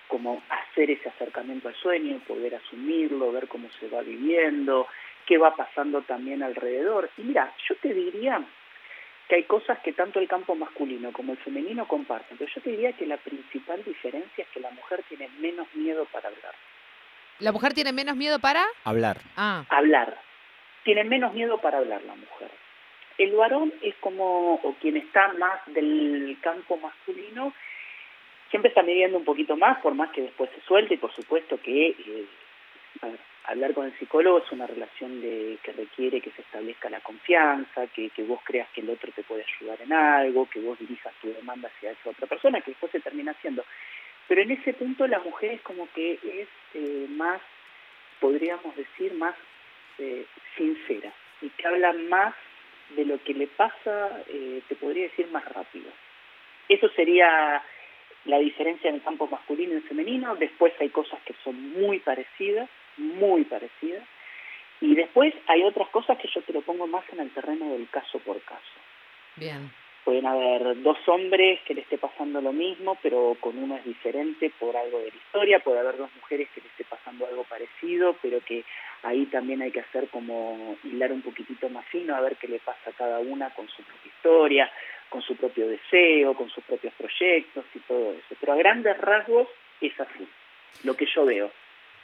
cómo 0.08 0.42
hacer 0.50 0.90
ese 0.90 1.10
acercamiento 1.10 1.68
al 1.68 1.76
sueño, 1.76 2.20
poder 2.28 2.56
asumirlo, 2.56 3.32
ver 3.32 3.48
cómo 3.48 3.70
se 3.80 3.88
va 3.88 4.02
viviendo, 4.02 4.88
qué 5.28 5.38
va 5.38 5.56
pasando 5.56 6.02
también 6.02 6.42
alrededor. 6.42 7.10
Y 7.18 7.22
mira, 7.22 7.54
yo 7.70 7.76
te 7.76 7.94
diría 7.94 8.42
que 9.28 9.36
hay 9.36 9.44
cosas 9.44 9.80
que 9.80 9.94
tanto 9.94 10.20
el 10.20 10.28
campo 10.28 10.56
masculino 10.56 11.12
como 11.12 11.34
el 11.34 11.38
femenino 11.40 11.88
comparten, 11.88 12.38
pero 12.38 12.52
yo 12.54 12.62
te 12.62 12.70
diría 12.70 12.94
que 12.94 13.08
la 13.08 13.18
principal 13.18 13.84
diferencia 13.84 14.44
es 14.44 14.50
que 14.50 14.60
la 14.60 14.70
mujer 14.72 15.04
tiene 15.10 15.30
menos 15.40 15.68
miedo 15.74 16.06
para 16.12 16.30
hablar. 16.30 16.54
¿La 17.40 17.52
mujer 17.52 17.74
tiene 17.74 17.92
menos 17.92 18.16
miedo 18.16 18.40
para? 18.40 18.66
Hablar. 18.84 19.18
Ah. 19.36 19.66
Hablar. 19.70 20.18
Tiene 20.84 21.04
menos 21.04 21.34
miedo 21.34 21.60
para 21.60 21.80
hablar 21.80 22.04
la 22.04 22.16
mujer. 22.16 22.50
El 23.18 23.34
varón 23.36 23.74
es 23.82 23.96
como, 23.96 24.56
o 24.56 24.76
quien 24.80 24.98
está 24.98 25.34
más 25.34 25.60
del 25.68 26.38
campo 26.42 26.78
masculino, 26.78 27.54
siempre 28.50 28.70
está 28.70 28.84
midiendo 28.84 29.18
un 29.18 29.26
poquito 29.26 29.58
más, 29.58 29.80
por 29.80 29.96
más 29.96 30.12
que 30.12 30.22
después 30.22 30.50
se 30.52 30.62
suelte, 30.62 30.94
y 30.94 30.98
por 30.98 31.14
supuesto 31.14 31.60
que 31.62 31.88
eh, 31.88 32.26
hablar 33.48 33.74
con 33.74 33.86
el 33.86 33.98
psicólogo 33.98 34.40
es 34.40 34.52
una 34.52 34.68
relación 34.68 35.22
de, 35.22 35.58
que 35.64 35.72
requiere 35.72 36.22
que 36.22 36.32
se 36.32 36.42
establezca 36.42 36.90
la 36.90 37.00
confianza, 37.02 37.88
que, 37.88 38.12
vos 38.28 38.40
creas 38.44 38.70
que 38.70 38.82
el 38.82 38.90
otro 38.90 39.12
te 39.12 39.24
puede 39.24 39.44
ayudar 39.44 39.82
en 39.82 39.94
algo, 39.94 40.50
que 40.50 40.60
vos 40.60 40.78
dirijas 40.80 41.14
tu 41.22 41.32
demanda 41.32 41.70
hacia 41.70 41.92
esa 41.92 42.10
otra 42.10 42.28
persona, 42.28 42.62
que 42.62 42.72
después 42.72 42.92
se 42.92 43.00
termina 43.00 43.32
haciendo. 43.32 43.64
Pero 44.28 44.42
en 44.42 44.52
ese 44.52 44.74
punto 44.74 45.08
la 45.08 45.20
mujer 45.20 45.54
es 45.54 45.62
como 45.62 45.88
que 45.94 46.14
es 46.14 46.48
eh, 46.74 47.06
más, 47.10 47.42
podríamos 48.20 48.76
decir, 48.76 49.14
más 49.14 49.36
eh, 50.00 50.26
sincera 50.58 51.12
y 51.42 51.50
que 51.50 51.68
habla 51.68 51.94
más 51.94 52.34
de 52.96 53.06
lo 53.06 53.22
que 53.24 53.34
le 53.34 53.48
pasa, 53.48 54.24
eh, 54.28 54.62
te 54.68 54.76
podría 54.76 55.04
decir, 55.04 55.28
más 55.28 55.46
rápido. 55.46 55.92
Eso 56.68 56.90
sería 56.90 57.62
la 58.26 58.40
diferencia 58.40 58.90
en 58.90 58.96
el 58.96 59.04
campo 59.04 59.28
masculino 59.28 59.78
y 59.78 59.82
femenino. 59.82 60.36
Después 60.36 60.74
hay 60.80 60.90
cosas 60.90 61.20
que 61.26 61.36
son 61.44 61.74
muy 61.74 62.00
parecidas 62.00 62.70
muy 62.98 63.44
parecida. 63.46 64.02
Y 64.82 64.96
después 64.96 65.34
hay 65.48 65.64
otras 65.64 65.90
cosas 65.90 66.18
que 66.18 66.28
yo 66.28 66.42
te 66.42 66.54
lo 66.54 66.62
pongo 66.62 66.88
más 66.88 67.04
en 67.12 67.20
el 67.20 67.32
terreno 67.32 67.72
del 67.72 67.90
caso 67.90 68.20
por 68.20 68.42
caso. 68.42 68.62
Bien. 69.36 69.72
Pueden 70.04 70.28
haber 70.28 70.84
dos 70.84 70.98
hombres 71.08 71.60
que 71.62 71.74
le 71.74 71.82
esté 71.82 71.98
pasando 71.98 72.40
lo 72.40 72.54
mismo, 72.54 72.96
pero 73.02 73.36
con 73.40 73.58
uno 73.58 73.76
es 73.76 73.84
diferente 73.86 74.52
por 74.60 74.78
algo 74.78 75.00
de 75.00 75.10
la 75.10 75.16
historia. 75.16 75.60
Puede 75.60 75.80
haber 75.80 75.98
dos 75.98 76.12
mujeres 76.16 76.48
que 76.54 76.62
le 76.62 76.68
esté 76.68 76.84
pasando 76.84 77.26
algo 77.26 77.44
parecido, 77.46 78.16
pero 78.22 78.40
que 78.42 78.64
ahí 79.02 79.26
también 79.26 79.64
hay 79.64 79.72
que 79.72 79.80
hacer 79.80 80.08
como 80.10 80.78
hilar 80.84 81.12
un 81.12 81.24
poquitito 81.24 81.70
más 81.70 81.88
fino 81.88 82.16
a 82.16 82.22
ver 82.22 82.36
qué 82.36 82.48
le 82.48 82.60
pasa 82.60 82.92
a 82.92 82.94
cada 82.94 83.18
una 83.18 83.50
con 83.50 83.68
su 83.68 83.82
propia 83.82 84.12
historia, 84.16 84.72
con 85.10 85.24
su 85.24 85.36
propio 85.36 85.68
deseo, 85.68 86.36
con 86.36 86.50
sus 86.52 86.64
propios 86.66 86.94
proyectos 86.94 87.66
y 87.74 87.80
todo 87.80 88.12
eso. 88.12 88.36
Pero 88.40 88.54
a 88.54 88.58
grandes 88.58 88.98
rasgos 89.00 89.48
es 89.82 90.00
así, 90.00 90.28
lo 90.84 90.96
que 90.96 91.08
yo 91.08 91.26
veo. 91.26 91.52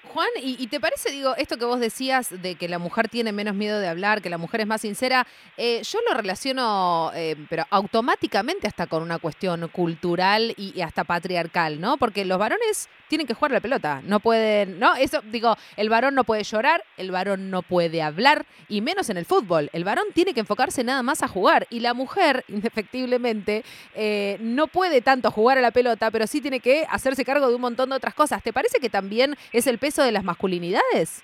Juan, 0.04 0.30
¿y, 0.42 0.66
te 0.68 0.80
parece, 0.80 1.12
digo, 1.12 1.36
esto 1.38 1.58
que 1.58 1.66
vos 1.66 1.80
decías 1.80 2.42
de 2.42 2.56
que 2.56 2.68
la 2.68 2.80
mujer 2.80 3.08
tiene 3.08 3.32
menos 3.32 3.56
miedo 3.56 3.80
de 3.80 3.88
hablar, 3.88 4.22
que 4.22 4.30
la 4.32 4.40
mujer 4.40 4.62
es 4.62 4.68
más 4.68 4.82
sincera, 4.82 5.28
eh, 5.58 5.82
yo 5.84 6.00
lo 6.10 6.18
relaciono, 6.18 7.12
eh, 7.14 7.36
pero 7.50 7.66
automáticamente 7.70 8.68
hasta 8.68 8.88
con 8.88 9.04
una 9.04 9.20
cuestión 9.20 9.68
cultural 9.68 10.54
y, 10.58 10.82
hasta 10.82 11.04
patriarcal, 11.04 11.80
¿no? 11.80 11.98
Porque 11.98 12.26
los 12.26 12.40
varones 12.40 12.90
tienen 13.12 13.28
que 13.28 13.34
jugar 13.34 13.52
la 13.52 13.60
pelota, 13.60 14.02
no 14.06 14.22
pueden, 14.22 14.80
¿no? 14.80 14.96
Eso, 14.96 15.22
digo, 15.26 15.58
el 15.76 15.90
varón 15.90 16.16
no 16.16 16.24
puede 16.24 16.46
llorar, 16.46 16.82
el 16.96 17.12
varón 17.12 17.52
no 17.52 17.62
puede 17.62 18.02
hablar, 18.02 18.46
y 18.70 18.80
menos 18.80 19.10
en 19.10 19.18
el 19.18 19.26
fútbol. 19.26 19.70
El 19.74 19.84
varón 19.84 20.06
tiene 20.14 20.34
que 20.34 20.40
enfocarse 20.40 20.82
nada 20.86 21.04
más 21.04 21.22
a 21.22 21.28
jugar, 21.28 21.68
y 21.70 21.82
la 21.82 21.94
mujer, 21.94 22.46
indefectiblemente, 22.48 23.64
eh, 23.96 24.38
no 24.40 24.68
puede 24.68 25.02
tanto 25.02 25.30
jugar 25.30 25.58
a 25.58 25.62
la 25.62 25.72
pelota, 25.72 26.10
pero 26.10 26.26
sí 26.26 26.40
tiene 26.40 26.62
que 26.62 26.86
hacerse 26.90 27.26
cargo 27.26 27.50
de 27.50 27.56
un 27.56 27.62
montón 27.62 27.90
de 27.90 27.98
otras 27.98 28.14
cosas. 28.14 28.42
¿Te 28.42 28.54
parece 28.54 28.80
que 28.80 28.90
también 28.90 29.36
es 29.52 29.68
el 29.68 29.78
peso 29.78 30.04
de 30.04 30.14
las 30.14 30.24
masculinidades? 30.24 31.22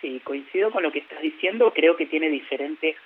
Sí, 0.00 0.20
coincido 0.24 0.72
con 0.72 0.82
lo 0.82 0.90
que 0.90 0.98
estás 0.98 1.22
diciendo, 1.22 1.72
creo 1.72 1.96
que 1.96 2.06
tiene 2.06 2.30
diferentes, 2.30 2.96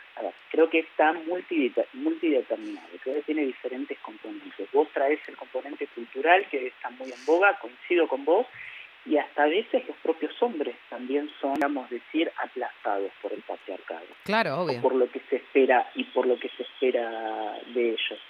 creo 0.50 0.70
que 0.70 0.80
está 0.80 1.12
multideterminado, 1.12 2.88
creo 3.02 3.16
que 3.16 3.22
tiene 3.22 3.42
diferentes 3.42 3.98
componentes. 4.00 4.70
Vos 4.72 4.88
traes 4.92 5.20
el 5.28 5.36
componente 5.36 5.86
cultural 5.88 6.46
que 6.48 6.68
está 6.68 6.90
muy 6.90 7.10
en 7.10 7.24
boga, 7.26 7.58
coincido 7.58 8.06
con 8.08 8.24
vos, 8.24 8.46
y 9.06 9.18
hasta 9.18 9.42
a 9.42 9.48
veces 9.48 9.86
los 9.86 9.96
propios 9.98 10.32
hombres 10.42 10.76
también 10.88 11.30
son, 11.40 11.58
vamos 11.58 11.86
a 11.86 11.94
decir, 11.94 12.30
aplastados 12.42 13.10
por 13.20 13.32
el 13.32 13.42
patriarcado. 13.42 14.06
Claro, 14.24 14.60
obvio. 14.60 14.80
Por 14.80 14.94
lo 14.94 15.10
que 15.10 15.20
se 15.28 15.36
espera 15.36 15.90
y 15.94 16.04
por 16.04 16.26
lo 16.26 16.38
que 16.38 16.48
se 16.56 16.62
espera 16.62 17.58
de 17.74 17.90
ellos. 17.90 18.20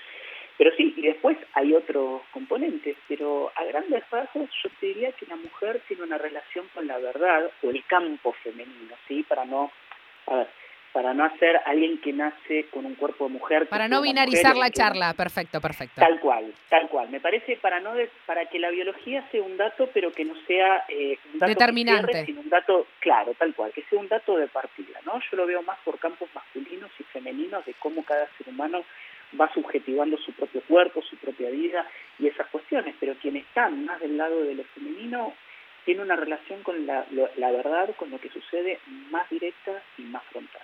Pero 0.56 0.70
sí, 0.76 0.94
y 0.96 1.02
después 1.02 1.36
hay 1.52 1.74
otros 1.74 2.22
componentes, 2.32 2.96
pero 3.08 3.52
a 3.56 3.64
grandes 3.64 4.08
rasgos 4.10 4.48
yo 4.62 4.70
te 4.80 4.86
diría 4.86 5.12
que 5.12 5.26
la 5.26 5.36
mujer 5.36 5.82
tiene 5.88 6.04
una 6.04 6.18
relación 6.18 6.68
con 6.72 6.86
la 6.86 6.98
verdad 6.98 7.50
o 7.62 7.70
el 7.70 7.84
campo 7.86 8.32
femenino, 8.42 8.94
¿sí? 9.08 9.24
Para 9.24 9.44
no, 9.44 9.70
a 10.28 10.36
ver, 10.36 10.48
para 10.94 11.12
no 11.12 11.24
hacer 11.24 11.60
alguien 11.66 11.98
que 11.98 12.12
nace 12.12 12.66
con 12.70 12.86
un 12.86 12.94
cuerpo 12.94 13.24
de 13.24 13.32
mujer. 13.32 13.68
Para 13.68 13.88
no 13.88 14.00
binarizar 14.00 14.56
la 14.56 14.70
charla, 14.70 15.12
perfecto, 15.12 15.60
perfecto. 15.60 16.00
Tal 16.00 16.20
cual, 16.20 16.54
tal 16.70 16.88
cual. 16.88 17.10
Me 17.10 17.18
parece 17.18 17.56
para 17.56 17.80
no 17.80 17.94
para 18.26 18.46
que 18.46 18.60
la 18.60 18.70
biología 18.70 19.26
sea 19.32 19.42
un 19.42 19.56
dato, 19.56 19.90
pero 19.92 20.12
que 20.12 20.24
no 20.24 20.34
sea 20.46 20.84
eh, 20.88 21.18
un 21.32 21.40
dato 21.40 21.50
determinante, 21.50 22.24
sino 22.24 22.42
un 22.42 22.48
dato 22.48 22.86
claro, 23.00 23.34
tal 23.34 23.52
cual, 23.56 23.72
que 23.72 23.82
sea 23.90 23.98
un 23.98 24.06
dato 24.06 24.36
de 24.36 24.46
partida, 24.46 25.00
¿no? 25.04 25.20
Yo 25.28 25.36
lo 25.36 25.46
veo 25.46 25.62
más 25.62 25.78
por 25.84 25.98
campos 25.98 26.28
masculinos 26.32 26.92
y 27.00 27.02
femeninos 27.02 27.66
de 27.66 27.74
cómo 27.74 28.04
cada 28.04 28.28
ser 28.38 28.48
humano 28.48 28.84
va 29.38 29.52
subjetivando 29.52 30.16
su 30.18 30.32
propio 30.32 30.62
cuerpo, 30.68 31.02
su 31.02 31.16
propia 31.16 31.50
vida 31.50 31.88
y 32.20 32.28
esas 32.28 32.46
cuestiones, 32.46 32.94
pero 33.00 33.14
quien 33.20 33.34
está 33.34 33.68
más 33.68 33.98
del 33.98 34.16
lado 34.16 34.42
de 34.42 34.54
lo 34.54 34.62
femenino 34.62 35.34
tiene 35.84 36.02
una 36.02 36.16
relación 36.16 36.62
con 36.62 36.86
la, 36.86 37.04
verdad, 37.36 37.94
con 37.96 38.10
lo 38.10 38.18
que 38.18 38.30
sucede 38.30 38.78
más 39.10 39.28
directa 39.28 39.82
y 39.98 40.02
más 40.02 40.22
frontal. 40.24 40.62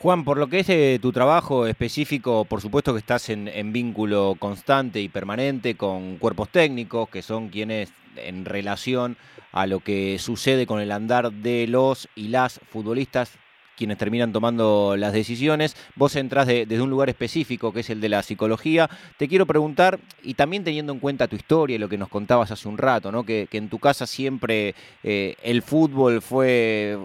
Juan, 0.00 0.24
por 0.24 0.38
lo 0.38 0.46
que 0.46 0.60
es 0.60 0.68
eh, 0.68 1.00
tu 1.02 1.10
trabajo 1.10 1.66
específico, 1.66 2.44
por 2.44 2.60
supuesto 2.60 2.92
que 2.92 3.00
estás 3.00 3.30
en, 3.30 3.48
en, 3.48 3.72
vínculo 3.72 4.36
constante 4.38 5.00
y 5.00 5.08
permanente 5.08 5.74
con 5.74 6.18
cuerpos 6.18 6.50
técnicos, 6.50 7.08
que 7.08 7.20
son 7.20 7.48
quienes 7.48 7.92
en 8.14 8.44
relación 8.44 9.16
a 9.50 9.66
lo 9.66 9.80
que 9.80 10.20
sucede 10.20 10.66
con 10.66 10.80
el 10.80 10.92
andar 10.92 11.32
de 11.32 11.66
los 11.66 12.08
y 12.14 12.28
las 12.28 12.60
futbolistas 12.70 13.38
quienes 13.78 13.96
terminan 13.96 14.32
tomando 14.32 14.96
las 14.98 15.12
decisiones. 15.12 15.76
Vos 15.94 16.16
entrás 16.16 16.46
desde 16.48 16.82
un 16.82 16.90
lugar 16.90 17.08
específico, 17.08 17.72
que 17.72 17.80
es 17.80 17.90
el 17.90 18.00
de 18.00 18.08
la 18.08 18.22
psicología. 18.22 18.90
Te 19.16 19.28
quiero 19.28 19.46
preguntar, 19.46 19.98
y 20.22 20.34
también 20.34 20.64
teniendo 20.64 20.92
en 20.92 20.98
cuenta 20.98 21.28
tu 21.28 21.36
historia 21.36 21.76
y 21.76 21.78
lo 21.78 21.88
que 21.88 21.96
nos 21.96 22.08
contabas 22.08 22.50
hace 22.50 22.68
un 22.68 22.76
rato, 22.76 23.12
¿no? 23.12 23.24
que, 23.24 23.48
en 23.52 23.68
tu 23.68 23.78
casa 23.78 24.06
siempre 24.06 24.74
eh, 25.02 25.34
el 25.42 25.62
fútbol 25.62 26.22
fue 26.22 26.98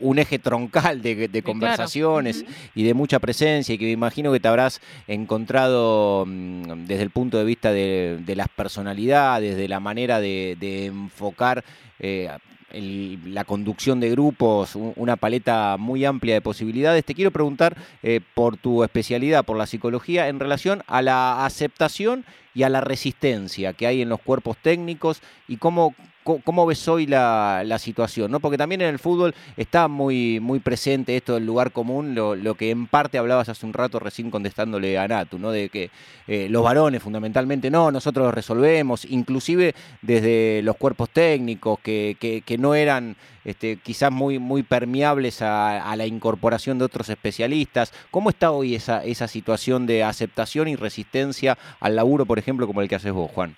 un 0.00 0.18
eje 0.18 0.38
troncal 0.38 1.02
de, 1.02 1.42
conversaciones 1.42 2.44
y 2.74 2.84
de 2.84 2.94
mucha 2.94 3.18
presencia, 3.18 3.74
y 3.74 3.78
que 3.78 3.86
me 3.86 3.92
imagino 3.92 4.32
que 4.32 4.40
te 4.40 4.48
habrás 4.48 4.80
encontrado 5.08 6.24
mm, 6.26 6.86
desde 6.86 7.02
el 7.02 7.10
punto 7.10 7.38
de 7.38 7.44
vista 7.44 7.72
de, 7.72 8.34
las 8.36 8.48
personalidades, 8.48 9.56
de 9.56 9.68
la 9.68 9.80
manera 9.80 10.20
de, 10.20 10.56
enfocar 10.86 11.64
eh, 11.98 12.30
la 12.72 13.44
conducción 13.44 14.00
de 14.00 14.10
grupos, 14.10 14.76
una 14.76 15.16
paleta 15.16 15.76
muy 15.78 16.04
amplia 16.04 16.34
de 16.34 16.40
posibilidades. 16.40 17.04
Te 17.04 17.14
quiero 17.14 17.30
preguntar 17.30 17.76
eh, 18.02 18.20
por 18.34 18.56
tu 18.56 18.84
especialidad, 18.84 19.44
por 19.44 19.56
la 19.56 19.66
psicología, 19.66 20.28
en 20.28 20.40
relación 20.40 20.82
a 20.86 21.02
la 21.02 21.44
aceptación 21.44 22.24
y 22.54 22.64
a 22.64 22.68
la 22.68 22.80
resistencia 22.80 23.72
que 23.72 23.86
hay 23.86 24.02
en 24.02 24.08
los 24.08 24.20
cuerpos 24.20 24.56
técnicos 24.56 25.22
y 25.48 25.56
cómo, 25.56 25.94
cómo 26.22 26.66
ves 26.66 26.86
hoy 26.88 27.06
la, 27.06 27.78
situación, 27.78 28.30
¿no? 28.30 28.40
Porque 28.40 28.58
también 28.58 28.82
en 28.82 28.88
el 28.88 28.98
fútbol 28.98 29.34
está 29.56 29.88
muy, 29.88 30.38
muy 30.40 30.58
presente 30.60 31.16
esto 31.16 31.34
del 31.34 31.46
lugar 31.46 31.72
común, 31.72 32.14
lo, 32.14 32.54
que 32.54 32.70
en 32.70 32.86
parte 32.86 33.18
hablabas 33.18 33.48
hace 33.48 33.64
un 33.64 33.72
rato 33.72 33.98
recién 33.98 34.30
contestándole 34.30 34.98
a 34.98 35.08
Natu, 35.08 35.38
¿no? 35.38 35.50
De 35.50 35.68
que 35.68 35.90
eh, 36.26 36.48
los 36.50 36.62
varones 36.62 37.02
fundamentalmente 37.02 37.70
no, 37.70 37.90
nosotros 37.90 38.26
lo 38.26 38.32
resolvemos, 38.32 39.04
inclusive 39.06 39.74
desde 40.02 40.60
los 40.62 40.76
cuerpos 40.76 41.10
técnicos 41.10 41.78
que, 41.80 42.16
que, 42.20 42.58
no 42.58 42.74
eran 42.74 43.16
este, 43.44 43.76
quizás 43.76 44.12
muy, 44.12 44.38
muy 44.38 44.62
permeables 44.62 45.40
a, 45.40 45.90
a, 45.90 45.96
la 45.96 46.06
incorporación 46.06 46.78
de 46.78 46.84
otros 46.84 47.08
especialistas. 47.08 47.94
¿Cómo 48.10 48.28
está 48.30 48.50
hoy 48.50 48.74
esa, 48.74 49.02
esa 49.04 49.28
situación 49.28 49.86
de 49.86 50.04
aceptación 50.04 50.68
y 50.68 50.76
resistencia 50.76 51.56
al 51.80 51.96
laburo, 51.96 52.26
por 52.26 52.38
ejemplo, 52.38 52.66
como 52.66 52.82
el 52.82 52.88
que 52.88 52.96
haces 52.96 53.12
vos, 53.12 53.30
Juan? 53.30 53.56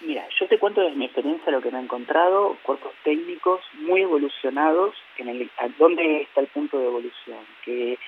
Mira, 0.00 0.26
te 0.48 0.58
cuento 0.58 0.80
desde 0.80 0.96
mi 0.96 1.04
experiencia 1.04 1.52
lo 1.52 1.60
que 1.60 1.70
me 1.70 1.78
he 1.78 1.82
encontrado, 1.82 2.56
cuerpos 2.62 2.92
técnicos 3.04 3.60
muy 3.74 4.02
evolucionados, 4.02 4.94
en 5.18 5.28
el, 5.28 5.50
¿dónde 5.78 6.22
está 6.22 6.40
el 6.40 6.48
punto 6.48 6.78
de 6.78 6.86
evolución? 6.86 7.38
Que 7.64 7.98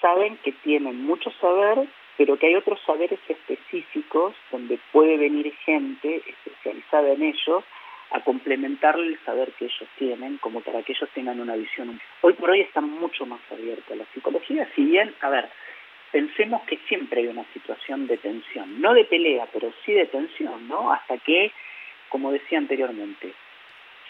saben 0.00 0.36
que 0.38 0.52
tienen 0.52 1.02
mucho 1.04 1.30
saber, 1.40 1.86
pero 2.16 2.38
que 2.38 2.46
hay 2.46 2.54
otros 2.54 2.80
saberes 2.86 3.20
específicos 3.28 4.34
donde 4.50 4.78
puede 4.92 5.16
venir 5.16 5.54
gente 5.64 6.22
especializada 6.26 7.12
en 7.12 7.22
ellos 7.22 7.64
a 8.10 8.20
complementar 8.20 8.96
el 8.98 9.18
saber 9.24 9.52
que 9.52 9.64
ellos 9.64 9.88
tienen, 9.98 10.38
como 10.38 10.60
para 10.60 10.82
que 10.82 10.92
ellos 10.92 11.10
tengan 11.14 11.40
una 11.40 11.56
visión. 11.56 12.00
Hoy 12.20 12.34
por 12.34 12.50
hoy 12.50 12.60
está 12.60 12.80
mucho 12.80 13.26
más 13.26 13.40
abierta 13.50 13.96
la 13.96 14.04
psicología, 14.14 14.68
si 14.74 14.84
bien, 14.84 15.14
a 15.20 15.30
ver, 15.30 15.48
pensemos 16.12 16.62
que 16.62 16.78
siempre 16.88 17.20
hay 17.20 17.26
una 17.28 17.44
situación 17.52 18.06
de 18.06 18.16
tensión, 18.16 18.80
no 18.80 18.94
de 18.94 19.04
pelea, 19.04 19.48
pero 19.52 19.72
sí 19.84 19.92
de 19.92 20.06
tensión, 20.06 20.68
¿no? 20.68 20.92
Hasta 20.92 21.18
que, 21.18 21.52
como 22.16 22.32
decía 22.32 22.56
anteriormente, 22.56 23.34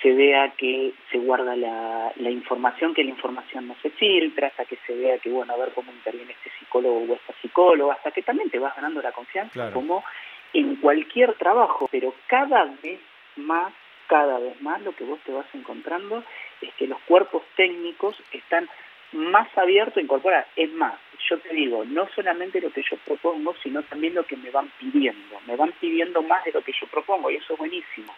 se 0.00 0.14
vea 0.14 0.52
que 0.56 0.92
se 1.10 1.18
guarda 1.18 1.56
la, 1.56 2.30
información, 2.30 2.94
que 2.94 3.02
la 3.02 3.10
información 3.10 3.66
no 3.66 3.74
se 3.82 3.90
filtra, 3.90 4.46
hasta 4.46 4.64
que 4.64 4.78
se 4.86 4.94
vea 4.94 5.18
que, 5.18 5.28
bueno, 5.28 5.52
a 5.52 5.56
ver 5.56 5.72
cómo 5.74 5.90
interviene 5.90 6.34
este 6.34 6.56
psicólogo 6.56 6.98
o 7.00 7.14
esta 7.16 7.34
psicóloga, 7.42 7.94
hasta 7.94 8.12
que 8.12 8.22
también 8.22 8.48
te 8.48 8.60
vas 8.60 8.76
ganando 8.76 9.02
la 9.02 9.10
confianza, 9.10 9.72
como 9.72 10.04
en 10.52 10.76
cualquier 10.76 11.34
trabajo, 11.34 11.88
pero 11.90 12.14
cada 12.28 12.66
vez 12.80 13.00
más, 13.34 13.72
cada 14.06 14.38
vez 14.38 14.62
más 14.62 14.80
lo 14.82 14.94
que 14.94 15.02
vos 15.02 15.18
te 15.26 15.32
vas 15.32 15.52
encontrando 15.52 16.22
es 16.60 16.72
que 16.74 16.86
los 16.86 17.00
cuerpos 17.08 17.42
técnicos 17.56 18.22
están 18.30 18.68
más 19.10 19.48
abiertos 19.58 19.96
a 19.96 20.02
incorporar. 20.02 20.46
Es 20.54 20.72
más, 20.74 20.94
yo 21.28 21.38
te 21.38 21.54
digo, 21.54 21.84
no 21.84 22.08
solamente 22.14 22.60
lo 22.60 22.70
que 22.70 22.82
yo 22.82 22.96
propongo, 23.04 23.54
sino 23.62 23.82
también 23.82 24.14
lo 24.14 24.24
que 24.24 24.36
me 24.36 24.50
van 24.50 24.70
pidiendo. 24.78 25.40
Me 25.46 25.56
van 25.56 25.72
pidiendo 25.80 26.22
más 26.22 26.44
de 26.44 26.52
lo 26.52 26.62
que 26.62 26.72
yo 26.72 26.86
propongo 26.86 27.30
y 27.30 27.36
eso 27.36 27.54
es 27.54 27.58
buenísimo. 27.58 28.14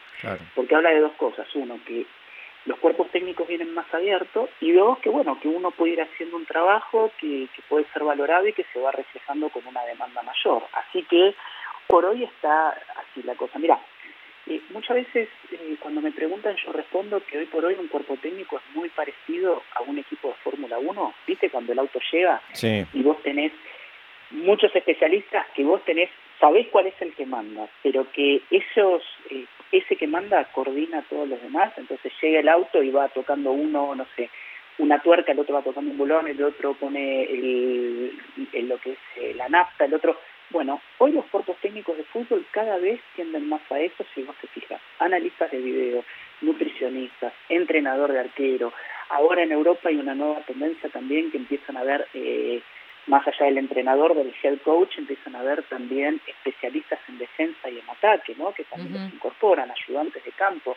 Porque 0.55 0.75
habla 0.75 0.91
de 0.91 1.01
dos 1.01 1.13
cosas. 1.13 1.47
Uno, 1.55 1.79
que 1.85 2.07
los 2.67 2.79
cuerpos 2.79 3.11
técnicos 3.11 3.49
vienen 3.49 3.73
más 3.75 3.93
abiertos 3.95 4.51
y 4.61 4.73
dos, 4.73 4.99
que 4.99 5.09
bueno, 5.09 5.39
que 5.41 5.49
uno 5.49 5.71
puede 5.71 5.93
ir 5.93 6.03
haciendo 6.03 6.37
un 6.37 6.47
trabajo 6.47 7.11
que, 7.19 7.49
que 7.55 7.63
puede 7.69 7.87
ser 7.93 8.05
valorado 8.05 8.47
y 8.47 8.53
que 8.53 8.67
se 8.73 8.81
va 8.81 8.93
reflejando 8.93 9.49
con 9.49 9.67
una 9.67 9.85
demanda 9.85 10.23
mayor. 10.23 10.65
Así 10.73 11.03
que 11.05 11.35
por 11.87 12.05
hoy 12.05 12.25
está 12.25 12.69
así 12.69 13.23
la 13.23 13.35
cosa. 13.35 13.59
Mira, 13.59 13.81
muchas 14.71 14.97
veces 14.97 15.29
eh, 15.53 15.77
cuando 15.81 16.01
me 16.01 16.13
preguntan 16.13 16.57
yo 16.65 16.73
respondo 16.73 17.23
que 17.27 17.39
hoy 17.39 17.47
por 17.47 17.65
hoy 17.65 17.77
un 17.79 17.89
cuerpo 17.89 18.17
técnico 18.17 18.57
es 18.57 18.77
muy 18.77 18.89
parecido 18.89 19.63
a 19.75 19.83
un 19.83 19.99
equipo 19.99 20.29
de 20.29 20.35
Fórmula 20.45 20.79
1, 20.79 21.15
¿viste? 21.27 21.51
Cuando 21.51 21.73
el 21.73 21.79
auto 21.79 22.01
llega 22.11 22.41
y 22.63 23.03
vos 23.03 23.23
tenés 23.23 23.53
muchos 24.31 24.75
especialistas 24.75 25.47
que 25.55 25.65
vos 25.65 25.85
tenés, 25.85 26.11
sabés 26.41 26.69
cuál 26.69 26.87
es 26.87 26.95
el 27.01 27.15
que 27.15 27.27
manda, 27.27 27.69
pero 27.83 28.11
que 28.13 28.43
esos, 28.51 29.03
eh, 29.31 29.45
ese 29.73 29.97
que 29.97 30.07
manda 30.07 30.45
coordina 30.53 30.99
a 30.99 31.03
todos 31.03 31.29
los 31.29 31.41
demás, 31.43 31.73
entonces 31.77 32.13
llega 32.21 32.41
el 32.41 32.49
auto 32.49 32.83
y 32.83 32.91
va 32.91 33.09
tocando 33.09 33.53
uno, 33.53 33.95
no 33.95 34.07
sé, 34.17 34.31
una 34.79 35.01
tuerca, 35.03 35.33
el 35.33 35.41
otro 35.41 35.55
va 35.55 35.63
tocando 35.63 35.91
un 35.91 35.99
bolón, 35.99 36.29
el 36.29 36.43
otro 36.43 36.75
pone 36.75 37.25
el, 37.25 38.13
lo 38.69 38.79
que 38.79 38.93
es 38.93 38.99
eh, 39.17 39.35
la 39.35 39.49
nafta, 39.49 39.87
el 39.87 39.95
otro 39.95 40.19
bueno, 40.51 40.81
hoy 40.99 41.13
los 41.13 41.27
cuerpos 41.27 41.57
técnicos 41.61 41.97
de 41.97 42.05
fútbol 42.05 42.47
cada 42.51 42.79
vez 42.79 43.01
tienden 43.15 43.49
más 43.49 43.61
a 43.71 43.81
eso, 43.81 44.05
si 44.15 44.23
vos 44.23 44.35
te 44.41 44.47
fijas. 44.49 44.81
Analistas 44.99 45.51
de 45.51 45.59
video, 45.59 46.05
nutricionistas, 46.41 47.33
entrenador 47.49 48.13
de 48.13 48.21
arquero. 48.21 48.73
Ahora 49.11 49.43
en 49.43 49.53
Europa 49.53 49.89
hay 49.91 49.97
una 49.97 50.15
nueva 50.15 50.41
tendencia 50.41 50.89
también 50.89 51.31
que 51.31 51.37
empiezan 51.37 51.77
a 51.77 51.85
ver, 51.85 52.09
eh, 52.15 52.63
más 53.07 53.27
allá 53.27 53.47
del 53.47 53.59
entrenador, 53.59 54.15
del 54.15 54.35
head 54.43 54.59
coach, 54.65 54.99
empiezan 54.99 55.37
a 55.37 55.43
ver 55.43 55.63
también 55.65 56.21
especialistas 56.27 56.99
en 57.09 57.19
defensa 57.19 57.69
y 57.71 57.79
en 57.79 57.91
ataque, 57.91 58.35
¿no? 58.37 58.53
que 58.53 58.65
también 58.65 59.09
se 59.09 59.17
incorporan, 59.17 59.71
ayudantes 59.71 60.25
de 60.25 60.33
campo. 60.33 60.77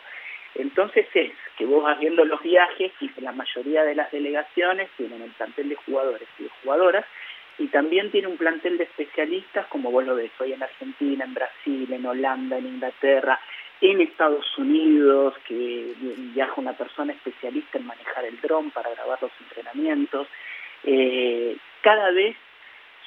Entonces 0.54 1.06
es 1.14 1.32
que 1.56 1.64
vos 1.64 1.82
vas 1.82 1.98
viendo 1.98 2.24
los 2.24 2.42
viajes 2.42 2.92
y 3.00 3.10
la 3.20 3.32
mayoría 3.32 3.84
de 3.84 3.94
las 3.94 4.10
delegaciones 4.10 4.90
tienen 4.98 5.22
el 5.22 5.30
plantel 5.30 5.70
de 5.70 5.76
jugadores 5.76 6.28
y 6.38 6.44
de 6.44 6.50
jugadoras 6.62 7.06
y 7.62 7.68
también 7.68 8.10
tiene 8.10 8.26
un 8.26 8.36
plantel 8.36 8.76
de 8.76 8.84
especialistas 8.84 9.68
como 9.68 9.92
vos 9.92 10.04
lo 10.04 10.16
ves 10.16 10.32
hoy 10.40 10.52
en 10.52 10.64
Argentina, 10.64 11.24
en 11.24 11.32
Brasil, 11.32 11.92
en 11.92 12.04
Holanda, 12.04 12.58
en 12.58 12.66
Inglaterra, 12.66 13.38
en 13.80 14.00
Estados 14.00 14.46
Unidos, 14.58 15.34
que 15.46 15.94
viaja 16.34 16.54
una 16.56 16.72
persona 16.72 17.12
especialista 17.12 17.78
en 17.78 17.86
manejar 17.86 18.24
el 18.24 18.40
dron 18.40 18.72
para 18.72 18.90
grabar 18.90 19.22
los 19.22 19.30
entrenamientos. 19.40 20.26
Eh, 20.82 21.56
cada 21.82 22.10
vez 22.10 22.36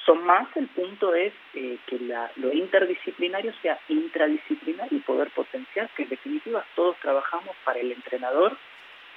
son 0.06 0.24
más, 0.24 0.48
el 0.56 0.68
punto 0.68 1.14
es 1.14 1.34
eh, 1.52 1.76
que 1.86 1.98
la, 1.98 2.30
lo 2.36 2.50
interdisciplinario 2.50 3.52
sea 3.60 3.78
intradisciplinario 3.90 4.96
y 4.96 5.02
poder 5.02 5.28
potenciar 5.32 5.90
que 5.90 6.04
en 6.04 6.08
definitiva 6.08 6.64
todos 6.74 6.96
trabajamos 7.00 7.54
para 7.62 7.80
el 7.80 7.92
entrenador 7.92 8.56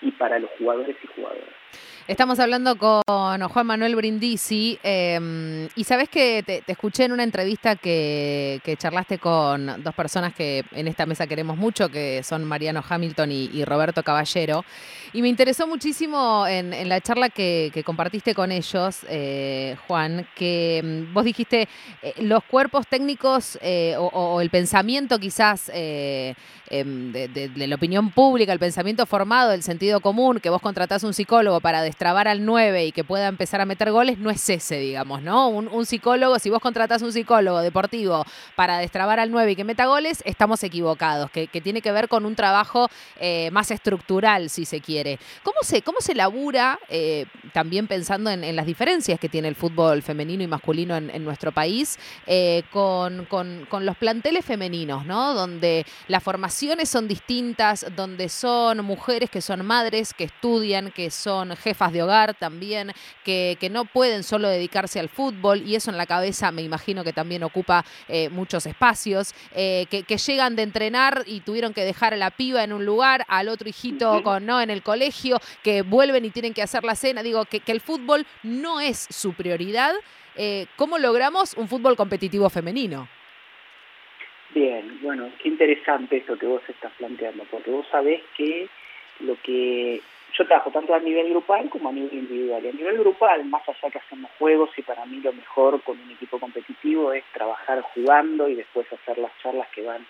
y 0.01 0.11
para 0.11 0.37
los 0.37 0.49
jugadores 0.57 0.97
y 1.01 1.07
jugadoras. 1.07 1.68
Estamos 2.09 2.39
hablando 2.39 2.75
con 2.75 3.03
Juan 3.05 3.67
Manuel 3.67 3.95
Brindisi 3.95 4.79
em, 4.81 5.69
y 5.75 5.83
sabes 5.83 6.09
que 6.09 6.41
te, 6.41 6.63
escuché 6.65 7.03
en 7.03 7.11
una 7.11 7.21
entrevista 7.21 7.75
que, 7.75 8.59
charlaste 8.79 9.19
con 9.19 9.83
dos 9.83 9.93
personas 9.93 10.33
que 10.33 10.65
en 10.71 10.87
esta 10.87 11.05
mesa 11.05 11.27
queremos 11.27 11.55
mucho, 11.55 11.87
que 11.89 12.23
son 12.23 12.45
Mariano 12.45 12.83
Hamilton 12.89 13.31
y, 13.31 13.63
Roberto 13.63 14.01
Caballero. 14.01 14.65
Y 15.13 15.21
me 15.21 15.27
interesó 15.27 15.67
muchísimo 15.67 16.47
en, 16.47 16.89
la 16.89 16.99
charla 16.99 17.29
que, 17.29 17.83
compartiste 17.85 18.33
con 18.33 18.51
ellos, 18.51 19.05
eh, 19.07 19.77
Juan, 19.87 20.27
que 20.35 20.79
em, 20.79 21.13
vos 21.13 21.23
dijiste 21.23 21.67
eh, 22.01 22.13
los 22.21 22.43
cuerpos 22.43 22.87
técnicos 22.87 23.59
eh, 23.61 23.93
o, 23.99 24.41
el 24.41 24.49
pensamiento 24.49 25.19
quizás 25.19 25.69
em, 25.71 26.33
de, 27.11 27.27
de, 27.27 27.67
la 27.67 27.75
opinión 27.75 28.09
pública, 28.09 28.51
el 28.51 28.57
pensamiento 28.57 29.05
formado, 29.05 29.51
el 29.51 29.61
sentido 29.61 29.99
común, 30.01 30.39
que 30.39 30.49
vos 30.49 30.61
contratás 30.61 31.03
un 31.03 31.13
psicólogo 31.13 31.58
para 31.61 31.89
trabar 31.91 32.27
al 32.27 32.45
9 32.45 32.85
y 32.85 32.91
que 32.91 33.03
pueda 33.03 33.27
empezar 33.27 33.61
a 33.61 33.65
meter 33.65 33.91
goles 33.91 34.17
no 34.17 34.29
es 34.29 34.47
ese, 34.49 34.79
digamos, 34.79 35.21
¿no? 35.21 35.49
Un, 35.49 35.85
psicólogo, 35.85 36.37
si 36.39 36.49
vos 36.49 36.59
contratás 36.59 37.01
un 37.01 37.11
psicólogo 37.11 37.61
deportivo 37.61 38.25
para 38.55 38.77
destrabar 38.77 39.19
al 39.19 39.31
9 39.31 39.51
y 39.51 39.55
que 39.55 39.63
meta 39.63 39.85
goles, 39.87 40.21
estamos 40.25 40.63
equivocados, 40.63 41.31
que, 41.31 41.47
tiene 41.47 41.81
que 41.81 41.91
ver 41.91 42.07
con 42.07 42.25
un 42.25 42.35
trabajo 42.35 42.87
eh, 43.19 43.49
más 43.51 43.71
estructural, 43.71 44.49
si 44.49 44.65
se 44.65 44.79
quiere. 44.81 45.19
¿Cómo 45.43 45.57
se, 45.61 45.81
cómo 45.81 45.99
se 45.99 46.15
labura, 46.15 46.79
eh, 46.89 47.25
también 47.53 47.87
pensando 47.87 48.29
en, 48.29 48.55
las 48.55 48.65
diferencias 48.65 49.19
que 49.19 49.29
tiene 49.29 49.47
el 49.47 49.55
fútbol 49.55 50.01
femenino 50.01 50.43
y 50.43 50.47
masculino 50.47 50.95
en, 50.95 51.23
nuestro 51.23 51.51
país, 51.51 51.99
eh, 52.25 52.63
con, 52.71 53.25
con, 53.25 53.65
con 53.69 53.85
los 53.85 53.97
planteles 53.97 54.45
femeninos, 54.45 55.05
¿no? 55.05 55.33
Donde 55.33 55.85
las 56.07 56.23
formaciones 56.23 56.89
son 56.89 57.07
distintas, 57.07 57.85
donde 57.95 58.29
son 58.29 58.83
mujeres 58.85 59.29
que 59.29 59.41
son 59.41 59.65
madres, 59.65 60.13
que 60.13 60.25
estudian, 60.25 60.91
que 60.91 61.11
son 61.11 61.48
jefas 61.55 61.93
de 61.93 62.03
hogar 62.03 62.33
también, 62.33 62.91
que, 63.23 63.57
no 63.71 63.85
pueden 63.85 64.23
solo 64.23 64.47
dedicarse 64.47 64.99
al 64.99 65.09
fútbol 65.09 65.61
y 65.63 65.75
eso 65.75 65.91
en 65.91 65.97
la 65.97 66.07
cabeza 66.07 66.51
me 66.51 66.63
imagino 66.63 67.03
que 67.03 67.13
también 67.13 67.43
ocupa 67.43 67.85
eh, 68.07 68.29
muchos 68.29 68.65
espacios, 68.65 69.33
eh, 69.55 69.85
que, 69.89 70.17
llegan 70.17 70.55
de 70.55 70.63
entrenar 70.63 71.23
y 71.25 71.41
tuvieron 71.41 71.73
que 71.73 71.85
dejar 71.85 72.13
a 72.13 72.17
la 72.17 72.31
piba 72.31 72.63
en 72.63 72.73
un 72.73 72.85
lugar, 72.85 73.25
al 73.27 73.47
otro 73.47 73.69
hijito 73.69 74.21
con, 74.23 74.45
¿no? 74.45 74.59
en 74.61 74.69
el 74.69 74.81
colegio, 74.81 75.39
que 75.63 75.81
vuelven 75.83 76.25
y 76.25 76.29
tienen 76.29 76.53
que 76.53 76.61
hacer 76.61 76.83
la 76.83 76.95
cena, 76.95 77.23
digo, 77.23 77.45
que, 77.45 77.61
el 77.67 77.81
fútbol 77.81 78.25
no 78.43 78.79
es 78.79 79.07
su 79.09 79.33
prioridad. 79.33 79.93
Eh, 80.35 80.65
¿Cómo 80.75 80.97
logramos 80.97 81.53
un 81.55 81.67
fútbol 81.67 81.95
competitivo 81.95 82.49
femenino? 82.49 83.07
Bien, 84.53 84.99
bueno, 85.01 85.29
qué 85.41 85.49
interesante 85.49 86.17
esto 86.17 86.37
que 86.37 86.47
vos 86.47 86.61
estás 86.67 86.91
planteando, 86.97 87.43
porque 87.51 87.69
vos 87.69 87.85
sabés 87.91 88.21
que 88.35 88.67
lo 89.19 89.39
que 89.41 90.01
yo 90.37 90.45
trabajo 90.45 90.71
tanto 90.71 90.93
a 90.93 90.99
nivel 90.99 91.29
grupal 91.29 91.69
como 91.69 91.89
a 91.89 91.91
nivel 91.91 92.13
individual. 92.13 92.63
Y 92.63 92.69
a 92.69 92.73
nivel 92.73 92.97
grupal, 92.99 93.45
más 93.45 93.67
allá 93.67 93.89
que 93.91 93.99
hacemos 93.99 94.31
juegos, 94.37 94.69
y 94.77 94.81
para 94.81 95.05
mí 95.05 95.17
lo 95.17 95.33
mejor 95.33 95.81
con 95.81 95.99
un 95.99 96.11
equipo 96.11 96.39
competitivo 96.39 97.13
es 97.13 97.23
trabajar 97.33 97.81
jugando 97.93 98.47
y 98.47 98.55
después 98.55 98.91
hacer 98.91 99.17
las 99.17 99.31
charlas 99.41 99.67
que 99.69 99.81
van 99.81 100.05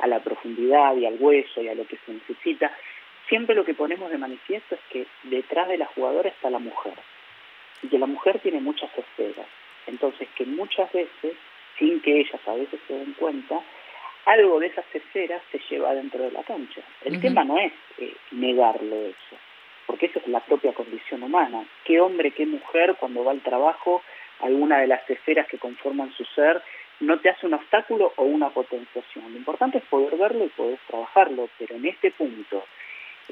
a 0.00 0.06
la 0.06 0.20
profundidad 0.20 0.96
y 0.96 1.06
al 1.06 1.16
hueso 1.18 1.62
y 1.62 1.68
a 1.68 1.74
lo 1.74 1.86
que 1.86 1.98
se 2.04 2.12
necesita. 2.12 2.72
Siempre 3.28 3.54
lo 3.54 3.64
que 3.64 3.74
ponemos 3.74 4.10
de 4.10 4.18
manifiesto 4.18 4.74
es 4.74 4.80
que 4.90 5.06
detrás 5.24 5.68
de 5.68 5.78
la 5.78 5.86
jugadora 5.86 6.28
está 6.28 6.50
la 6.50 6.58
mujer 6.58 6.94
y 7.82 7.88
que 7.88 7.98
la 7.98 8.06
mujer 8.06 8.38
tiene 8.40 8.60
muchas 8.60 8.90
esferas. 8.96 9.46
Entonces 9.86 10.28
que 10.34 10.44
muchas 10.44 10.92
veces, 10.92 11.36
sin 11.78 12.00
que 12.00 12.20
ellas 12.20 12.40
a 12.46 12.54
veces 12.54 12.80
se 12.86 12.94
den 12.94 13.14
cuenta, 13.14 13.60
algo 14.26 14.58
de 14.58 14.68
esas 14.68 14.84
esferas 14.94 15.42
se 15.52 15.60
lleva 15.70 15.94
dentro 15.94 16.22
de 16.22 16.32
la 16.32 16.42
cancha. 16.42 16.80
El 17.04 17.20
tema 17.20 17.44
no 17.44 17.58
es 17.58 17.72
eh, 17.98 18.14
negarlo 18.32 18.96
eso 18.96 19.36
porque 19.86 20.06
esa 20.06 20.18
es 20.18 20.28
la 20.28 20.40
propia 20.40 20.72
condición 20.72 21.22
humana. 21.22 21.64
¿Qué 21.84 22.00
hombre, 22.00 22.30
qué 22.30 22.46
mujer 22.46 22.96
cuando 22.98 23.24
va 23.24 23.32
al 23.32 23.40
trabajo, 23.40 24.02
alguna 24.40 24.78
de 24.78 24.86
las 24.86 25.08
esferas 25.08 25.46
que 25.48 25.58
conforman 25.58 26.12
su 26.12 26.24
ser, 26.24 26.62
no 27.00 27.18
te 27.18 27.30
hace 27.30 27.46
un 27.46 27.54
obstáculo 27.54 28.12
o 28.16 28.24
una 28.24 28.50
potenciación? 28.50 29.32
Lo 29.32 29.38
importante 29.38 29.78
es 29.78 29.84
poder 29.84 30.16
verlo 30.16 30.44
y 30.44 30.48
poder 30.48 30.78
trabajarlo, 30.86 31.48
pero 31.58 31.76
en 31.76 31.86
este 31.86 32.10
punto, 32.10 32.64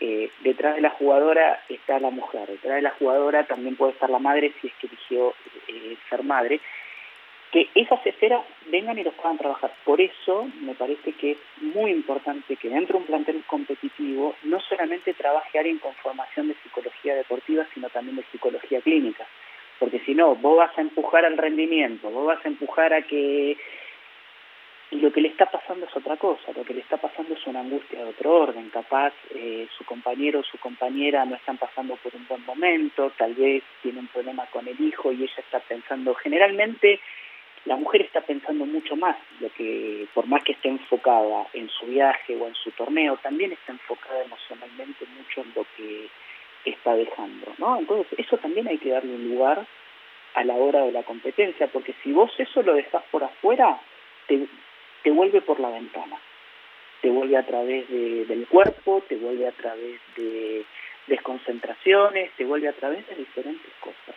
eh, 0.01 0.31
detrás 0.41 0.77
de 0.77 0.83
la 0.83 0.91
jugadora 0.91 1.62
está 1.69 1.99
la 1.99 2.11
mujer, 2.11 2.49
detrás 2.49 2.77
de 2.77 2.83
la 2.83 2.91
jugadora 2.91 3.45
también 3.45 3.77
puede 3.77 3.93
estar 3.93 4.11
la 4.11 4.19
madre 4.19 4.53
si 4.61 4.69
es 4.69 4.75
que 4.75 4.87
eligió 4.87 5.35
eh, 5.69 5.97
ser 6.09 6.23
madre, 6.23 6.61
que 7.53 7.69
esas 7.75 8.05
esferas 8.07 8.45
vengan 8.69 8.99
y 8.99 9.05
los 9.05 9.12
puedan 9.15 9.37
trabajar. 9.37 9.71
Por 9.85 10.01
eso 10.01 10.49
me 10.62 10.75
parece 10.75 11.12
que 11.12 11.33
es 11.33 11.38
muy 11.61 11.91
importante 11.91 12.57
que 12.57 12.71
dentro 12.71 12.95
de 12.95 13.03
un 13.03 13.07
plantel 13.07 13.45
competitivo 13.47 14.35
no 14.45 14.59
solamente 14.61 15.12
trabaje 15.12 15.59
alguien 15.59 15.79
con 15.79 15.93
formación 15.97 16.49
de 16.49 16.57
psicología 16.62 17.15
deportiva, 17.15 17.67
sino 17.75 17.91
también 17.91 18.17
de 18.17 18.25
psicología 18.33 18.81
clínica. 18.81 19.27
Porque 19.79 20.01
si 20.01 20.15
no, 20.15 20.35
vos 20.35 20.57
vas 20.57 20.77
a 20.79 20.81
empujar 20.81 21.27
al 21.27 21.37
rendimiento, 21.37 22.11
vos 22.11 22.27
vas 22.27 22.45
a 22.45 22.49
empujar 22.49 22.95
a 22.95 23.03
que... 23.03 23.59
Y 24.91 25.01
lo 25.01 25.11
que 25.11 25.23
le 25.23 25.29
está 25.29 25.47
pasando 25.47 25.87
es 25.87 25.97
otra 25.97 26.19
cosa, 26.19 26.53
lo 26.55 26.65
que 26.65 26.75
le 26.75 26.81
está 26.81 26.99
pasando 26.99 27.33
es 27.33 27.47
una 27.47 27.61
angustia 27.61 27.99
de 27.99 28.11
otro 28.11 28.31
orden, 28.31 28.69
capaz 28.69 29.15
eh, 29.35 29.67
su 29.77 29.85
compañero 29.87 30.41
o 30.41 30.45
su 30.45 30.59
compañera 30.59 31.25
no 31.25 31.35
están 31.35 31.57
pasando 31.57 31.97
por 31.97 32.15
un 32.15 32.27
buen 32.29 32.45
momento, 32.45 33.11
tal 33.17 33.33
vez 33.33 33.62
tiene 33.83 34.01
un 34.01 34.09
problema 34.09 34.45
con 34.53 34.69
el 34.69 34.79
hijo 34.79 35.11
y 35.11 35.23
ella 35.23 35.33
está 35.38 35.61
pensando, 35.61 36.15
generalmente 36.15 37.01
la 37.64 37.77
mujer 37.77 38.03
está 38.03 38.20
pensando 38.20 38.66
mucho 38.66 38.96
más, 38.96 39.16
lo 39.40 39.48
que 39.51 40.07
por 40.14 40.27
más 40.27 40.42
que 40.42 40.53
esté 40.53 40.68
enfocada 40.68 41.46
en 41.53 41.68
su 41.68 41.87
viaje 41.87 42.37
o 42.37 42.48
en 42.48 42.55
su 42.55 42.72
torneo, 42.72 43.16
también 43.22 43.53
está 43.53 43.72
enfocada 43.72 44.25
emocionalmente 44.25 45.07
mucho 45.16 45.42
en 45.42 45.53
lo 45.55 45.66
que 45.77 46.09
está 46.64 46.94
dejando, 46.94 47.53
¿no? 47.59 47.79
Entonces, 47.79 48.18
eso 48.18 48.37
también 48.38 48.68
hay 48.68 48.79
que 48.79 48.90
darle 48.90 49.14
un 49.14 49.29
lugar 49.29 49.66
a 50.35 50.44
la 50.44 50.55
hora 50.55 50.85
de 50.85 50.92
la 50.92 51.03
competencia, 51.03 51.68
porque 51.68 51.94
si 52.03 52.12
vos 52.12 52.33
eso 52.38 52.62
lo 52.62 52.75
dejas 52.75 53.03
por 53.11 53.22
afuera, 53.22 53.81
te, 54.27 54.46
te 55.03 55.11
vuelve 55.11 55.40
por 55.42 55.61
la 55.61 55.70
ventana, 55.70 56.18
te 57.01 57.11
vuelve 57.11 57.37
a 57.37 57.46
través 57.46 57.88
del 57.88 58.46
cuerpo, 58.48 59.03
te 59.09 59.16
vuelve 59.16 59.46
a 59.46 59.53
través 59.53 60.01
de 60.16 60.64
desconcentraciones, 61.07 62.31
te 62.37 62.44
vuelve 62.44 62.68
a 62.68 62.72
través 62.72 63.07
de 63.09 63.16
diferentes 63.16 63.72
cosas. 63.81 64.16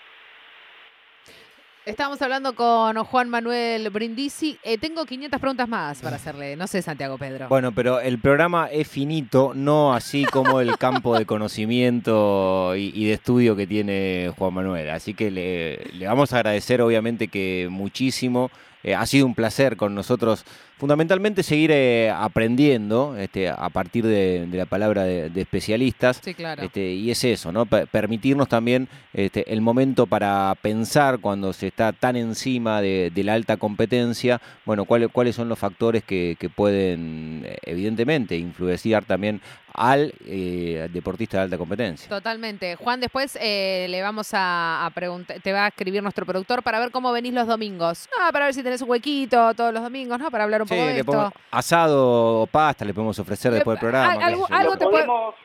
Estamos 1.85 2.19
hablando 2.23 2.55
con 2.55 2.97
Juan 3.03 3.29
Manuel 3.29 3.91
Brindisi. 3.91 4.57
Eh, 4.63 4.79
tengo 4.79 5.05
500 5.05 5.39
preguntas 5.39 5.69
más 5.69 5.99
para 5.99 6.15
hacerle. 6.15 6.55
No 6.55 6.65
sé, 6.65 6.81
Santiago 6.81 7.19
Pedro. 7.19 7.47
Bueno, 7.47 7.73
pero 7.73 7.99
el 7.99 8.17
programa 8.17 8.69
es 8.71 8.87
finito, 8.87 9.51
no 9.53 9.93
así 9.93 10.25
como 10.25 10.61
el 10.61 10.77
campo 10.79 11.15
de 11.15 11.27
conocimiento 11.27 12.75
y, 12.75 13.05
de 13.05 13.13
estudio 13.13 13.55
que 13.55 13.67
tiene 13.67 14.33
Juan 14.35 14.55
Manuel. 14.55 14.89
Así 14.89 15.13
que 15.13 15.29
le, 15.29 15.77
le 15.93 16.07
vamos 16.07 16.33
a 16.33 16.37
agradecer, 16.37 16.81
obviamente, 16.81 17.27
que 17.27 17.67
muchísimo. 17.69 18.49
Eh, 18.85 18.93
ha 18.93 19.05
sido 19.07 19.25
un 19.25 19.33
placer 19.33 19.77
con 19.77 19.93
nosotros 19.95 20.45
fundamentalmente 20.77 21.43
seguir 21.43 21.71
eh, 21.71 22.11
aprendiendo 22.13 23.15
este, 23.17 23.49
a 23.49 23.69
partir 23.69 24.05
de, 24.05 24.47
la 24.51 24.65
palabra 24.65 25.03
de, 25.03 25.41
especialistas. 25.41 26.21
Sí, 26.23 26.33
claro. 26.33 26.63
Este, 26.63 26.93
y 26.93 27.11
es 27.11 27.23
eso, 27.23 27.51
¿no? 27.51 27.65
permitirnos 27.65 28.47
también 28.47 28.87
este, 29.13 29.51
el 29.51 29.61
momento 29.61 30.07
para 30.07 30.53
pensar 30.61 31.19
cuando 31.19 31.53
se 31.53 31.67
está 31.67 31.93
tan 31.93 32.15
encima 32.15 32.81
de, 32.81 33.11
la 33.15 33.33
alta 33.33 33.57
competencia, 33.57 34.39
bueno, 34.65 34.85
cuáles, 34.85 35.09
cuáles 35.11 35.35
son 35.35 35.49
los 35.49 35.57
factores 35.57 36.03
que, 36.03 36.37
pueden, 36.55 37.47
evidentemente, 37.63 38.37
influenciar 38.37 39.03
también 39.03 39.41
al 39.75 40.13
eh, 40.25 40.87
deportista 40.91 41.37
de 41.37 41.43
alta 41.43 41.57
competencia. 41.57 42.07
Totalmente. 42.07 42.75
Juan, 42.75 42.99
después 42.99 43.37
eh, 43.41 43.87
le 43.89 44.01
vamos 44.01 44.29
a, 44.33 44.89
preguntar, 44.95 45.41
te 45.41 45.51
va 45.51 45.65
a 45.65 45.67
escribir 45.67 46.01
nuestro 46.01 46.25
productor 46.25 46.63
para 46.63 46.79
ver 46.79 46.91
cómo 46.91 47.11
venís 47.11 47.33
los 47.33 47.47
domingos. 47.47 48.07
Ah, 48.21 48.29
para 48.31 48.45
ver 48.45 48.53
si 48.53 48.63
tenés 48.63 48.81
un 48.81 48.89
huequito 48.89 49.53
todos 49.53 49.73
los 49.73 49.83
domingos, 49.83 50.17
¿no? 50.17 50.31
Para 50.31 50.45
hablar 50.45 50.61
un 50.61 50.64
poco 50.65 50.81
de 50.81 50.99
esto. 50.99 51.33
asado 51.51 52.41
o 52.41 52.47
pasta 52.47 52.85
le 52.85 52.93
podemos 52.93 53.17
ofrecer 53.19 53.51
después 53.53 53.75
del 53.75 53.79
programa. 53.79 54.13
algo, 54.13 54.77
te 54.77 54.85
podemos, 54.85 55.35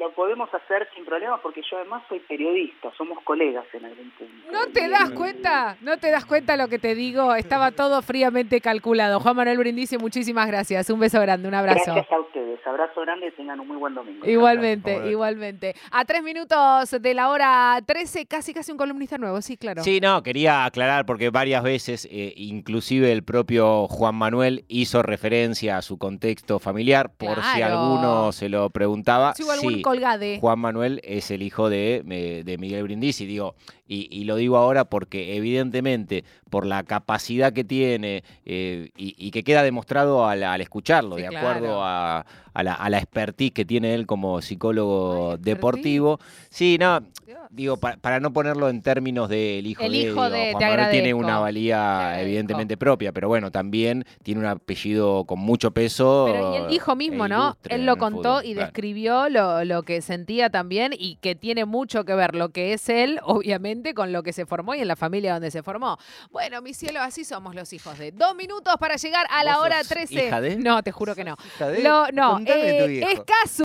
lo 0.00 0.10
podemos 0.12 0.48
hacer 0.54 0.88
sin 0.94 1.04
problemas 1.04 1.40
porque 1.40 1.60
yo 1.70 1.76
además 1.76 2.02
soy 2.08 2.20
periodista, 2.20 2.90
somos 2.96 3.22
colegas 3.22 3.66
en 3.74 3.84
algún 3.84 4.10
punto. 4.12 4.50
¿No 4.50 4.66
te 4.72 4.88
das 4.88 5.10
cuenta? 5.10 5.76
¿No 5.82 5.98
te 5.98 6.10
das 6.10 6.24
cuenta 6.24 6.56
lo 6.56 6.68
que 6.68 6.78
te 6.78 6.94
digo? 6.94 7.34
Estaba 7.34 7.70
todo 7.70 8.00
fríamente 8.00 8.62
calculado. 8.62 9.20
Juan 9.20 9.36
Manuel 9.36 9.58
Brindisi, 9.58 9.98
muchísimas 9.98 10.46
gracias. 10.46 10.88
Un 10.88 11.00
beso 11.00 11.20
grande, 11.20 11.48
un 11.48 11.54
abrazo. 11.54 11.92
Gracias 11.92 12.10
a 12.10 12.18
ustedes. 12.18 12.66
Abrazo 12.66 13.02
grande 13.02 13.26
y 13.26 13.30
tengan 13.32 13.60
un 13.60 13.68
muy 13.68 13.76
buen 13.76 13.94
domingo. 13.94 14.26
Igualmente, 14.26 15.10
igualmente. 15.10 15.74
A 15.90 16.06
tres 16.06 16.22
minutos 16.22 16.90
de 16.98 17.14
la 17.14 17.28
hora 17.28 17.78
13, 17.84 18.24
casi 18.24 18.54
casi 18.54 18.72
un 18.72 18.78
columnista 18.78 19.18
nuevo, 19.18 19.42
sí, 19.42 19.58
claro. 19.58 19.84
Sí, 19.84 20.00
no, 20.00 20.22
quería 20.22 20.64
aclarar 20.64 21.04
porque 21.04 21.28
varias 21.28 21.62
veces, 21.62 22.08
eh, 22.10 22.32
inclusive 22.36 23.12
el 23.12 23.22
propio 23.22 23.86
Juan 23.86 24.14
Manuel 24.14 24.64
hizo 24.68 25.02
referencia 25.02 25.76
a 25.76 25.82
su 25.82 25.98
contexto 25.98 26.58
familiar, 26.58 27.12
por 27.12 27.42
si 27.42 27.60
alguno 27.60 28.32
se 28.32 28.48
lo 28.48 28.70
preguntaba. 28.70 29.34
Si 29.34 29.42
hubo 29.42 29.52
algún 29.52 29.74
sí, 29.74 29.82
colgade. 29.90 30.38
Juan 30.40 30.58
Manuel 30.58 31.00
es 31.04 31.30
el 31.30 31.42
hijo 31.42 31.68
de, 31.68 32.02
de 32.44 32.58
Miguel 32.58 32.82
Brindisi, 32.84 33.26
digo, 33.26 33.54
y, 33.86 34.08
y 34.10 34.24
lo 34.24 34.36
digo 34.36 34.56
ahora 34.56 34.84
porque 34.84 35.36
evidentemente 35.36 36.24
por 36.48 36.64
la 36.66 36.82
capacidad 36.84 37.52
que 37.52 37.64
tiene 37.64 38.22
eh, 38.44 38.90
y, 38.96 39.14
y 39.18 39.30
que 39.30 39.42
queda 39.42 39.62
demostrado 39.62 40.26
al, 40.26 40.42
al 40.44 40.60
escucharlo, 40.60 41.16
Sí, 41.16 41.22
de 41.22 41.28
claro. 41.28 41.48
acuerdo 41.48 41.84
a, 41.84 42.24
a 42.52 42.62
la, 42.62 42.74
a 42.74 42.90
la 42.90 42.98
expertise 42.98 43.52
que 43.52 43.64
tiene 43.64 43.94
él 43.94 44.06
como 44.06 44.40
psicólogo 44.42 45.36
deportivo. 45.38 46.18
Sí, 46.50 46.76
no, 46.78 47.00
Dios. 47.26 47.38
digo, 47.50 47.76
pa- 47.76 47.96
para 48.00 48.20
no 48.20 48.32
ponerlo 48.32 48.68
en 48.68 48.82
términos 48.82 49.28
del 49.28 49.66
hijo 49.66 49.82
El 49.82 49.92
de, 49.92 49.98
hijo 49.98 50.24
digo, 50.24 50.30
de, 50.30 50.52
Juan 50.52 50.70
Manuel 50.70 50.90
tiene 50.90 51.14
una 51.14 51.38
valía 51.38 52.20
evidentemente 52.20 52.76
propia, 52.76 53.12
pero 53.12 53.28
bueno, 53.28 53.50
también 53.50 54.04
tiene 54.22 54.40
un 54.40 54.46
apellido 54.46 55.24
con 55.24 55.38
mucho 55.38 55.70
peso. 55.70 56.26
Pero 56.32 56.52
y 56.54 56.56
él 56.58 56.68
dijo 56.68 56.96
mismo, 56.96 57.26
e 57.26 57.28
¿no? 57.28 57.42
ilustre 57.44 57.74
Él 57.76 57.86
lo 57.86 57.96
contó 57.96 58.38
fútbol, 58.38 58.44
y 58.46 58.52
claro. 58.54 58.66
describió 58.66 59.28
lo, 59.28 59.64
lo 59.64 59.82
que 59.82 60.00
sentía 60.02 60.50
también 60.50 60.92
y 60.96 61.16
que 61.16 61.34
tiene 61.34 61.64
mucho 61.64 62.04
que 62.04 62.14
ver 62.14 62.34
lo 62.34 62.48
que 62.50 62.72
es 62.72 62.88
él, 62.88 63.20
obviamente, 63.24 63.94
con 63.94 64.12
lo 64.12 64.22
que 64.22 64.32
se 64.32 64.46
formó 64.46 64.74
y 64.74 64.80
en 64.80 64.88
la 64.88 64.96
familia 64.96 65.34
donde 65.34 65.50
se 65.50 65.62
formó. 65.62 65.98
Bueno, 66.30 66.62
mi 66.62 66.74
cielo, 66.74 67.00
así 67.00 67.24
somos 67.24 67.54
los 67.54 67.72
hijos 67.72 67.98
de. 67.98 68.12
Dos 68.12 68.34
minutos 68.34 68.74
para 68.80 68.96
llegar 68.96 69.26
a 69.30 69.44
la 69.44 69.56
¿Vos 69.56 69.64
hora 69.66 69.78
sos 69.80 69.88
13. 69.88 70.26
hija 70.26 70.40
de? 70.40 70.56
No, 70.56 70.82
te 70.82 70.90
juro 70.92 71.14
que 71.14 71.24
no. 71.24 71.36
Hija 71.56 71.68
de- 71.68 71.82
Lo- 71.82 72.10
no, 72.12 72.39
Tu 72.44 72.52
eh, 72.52 73.16
Casu. 73.26 73.58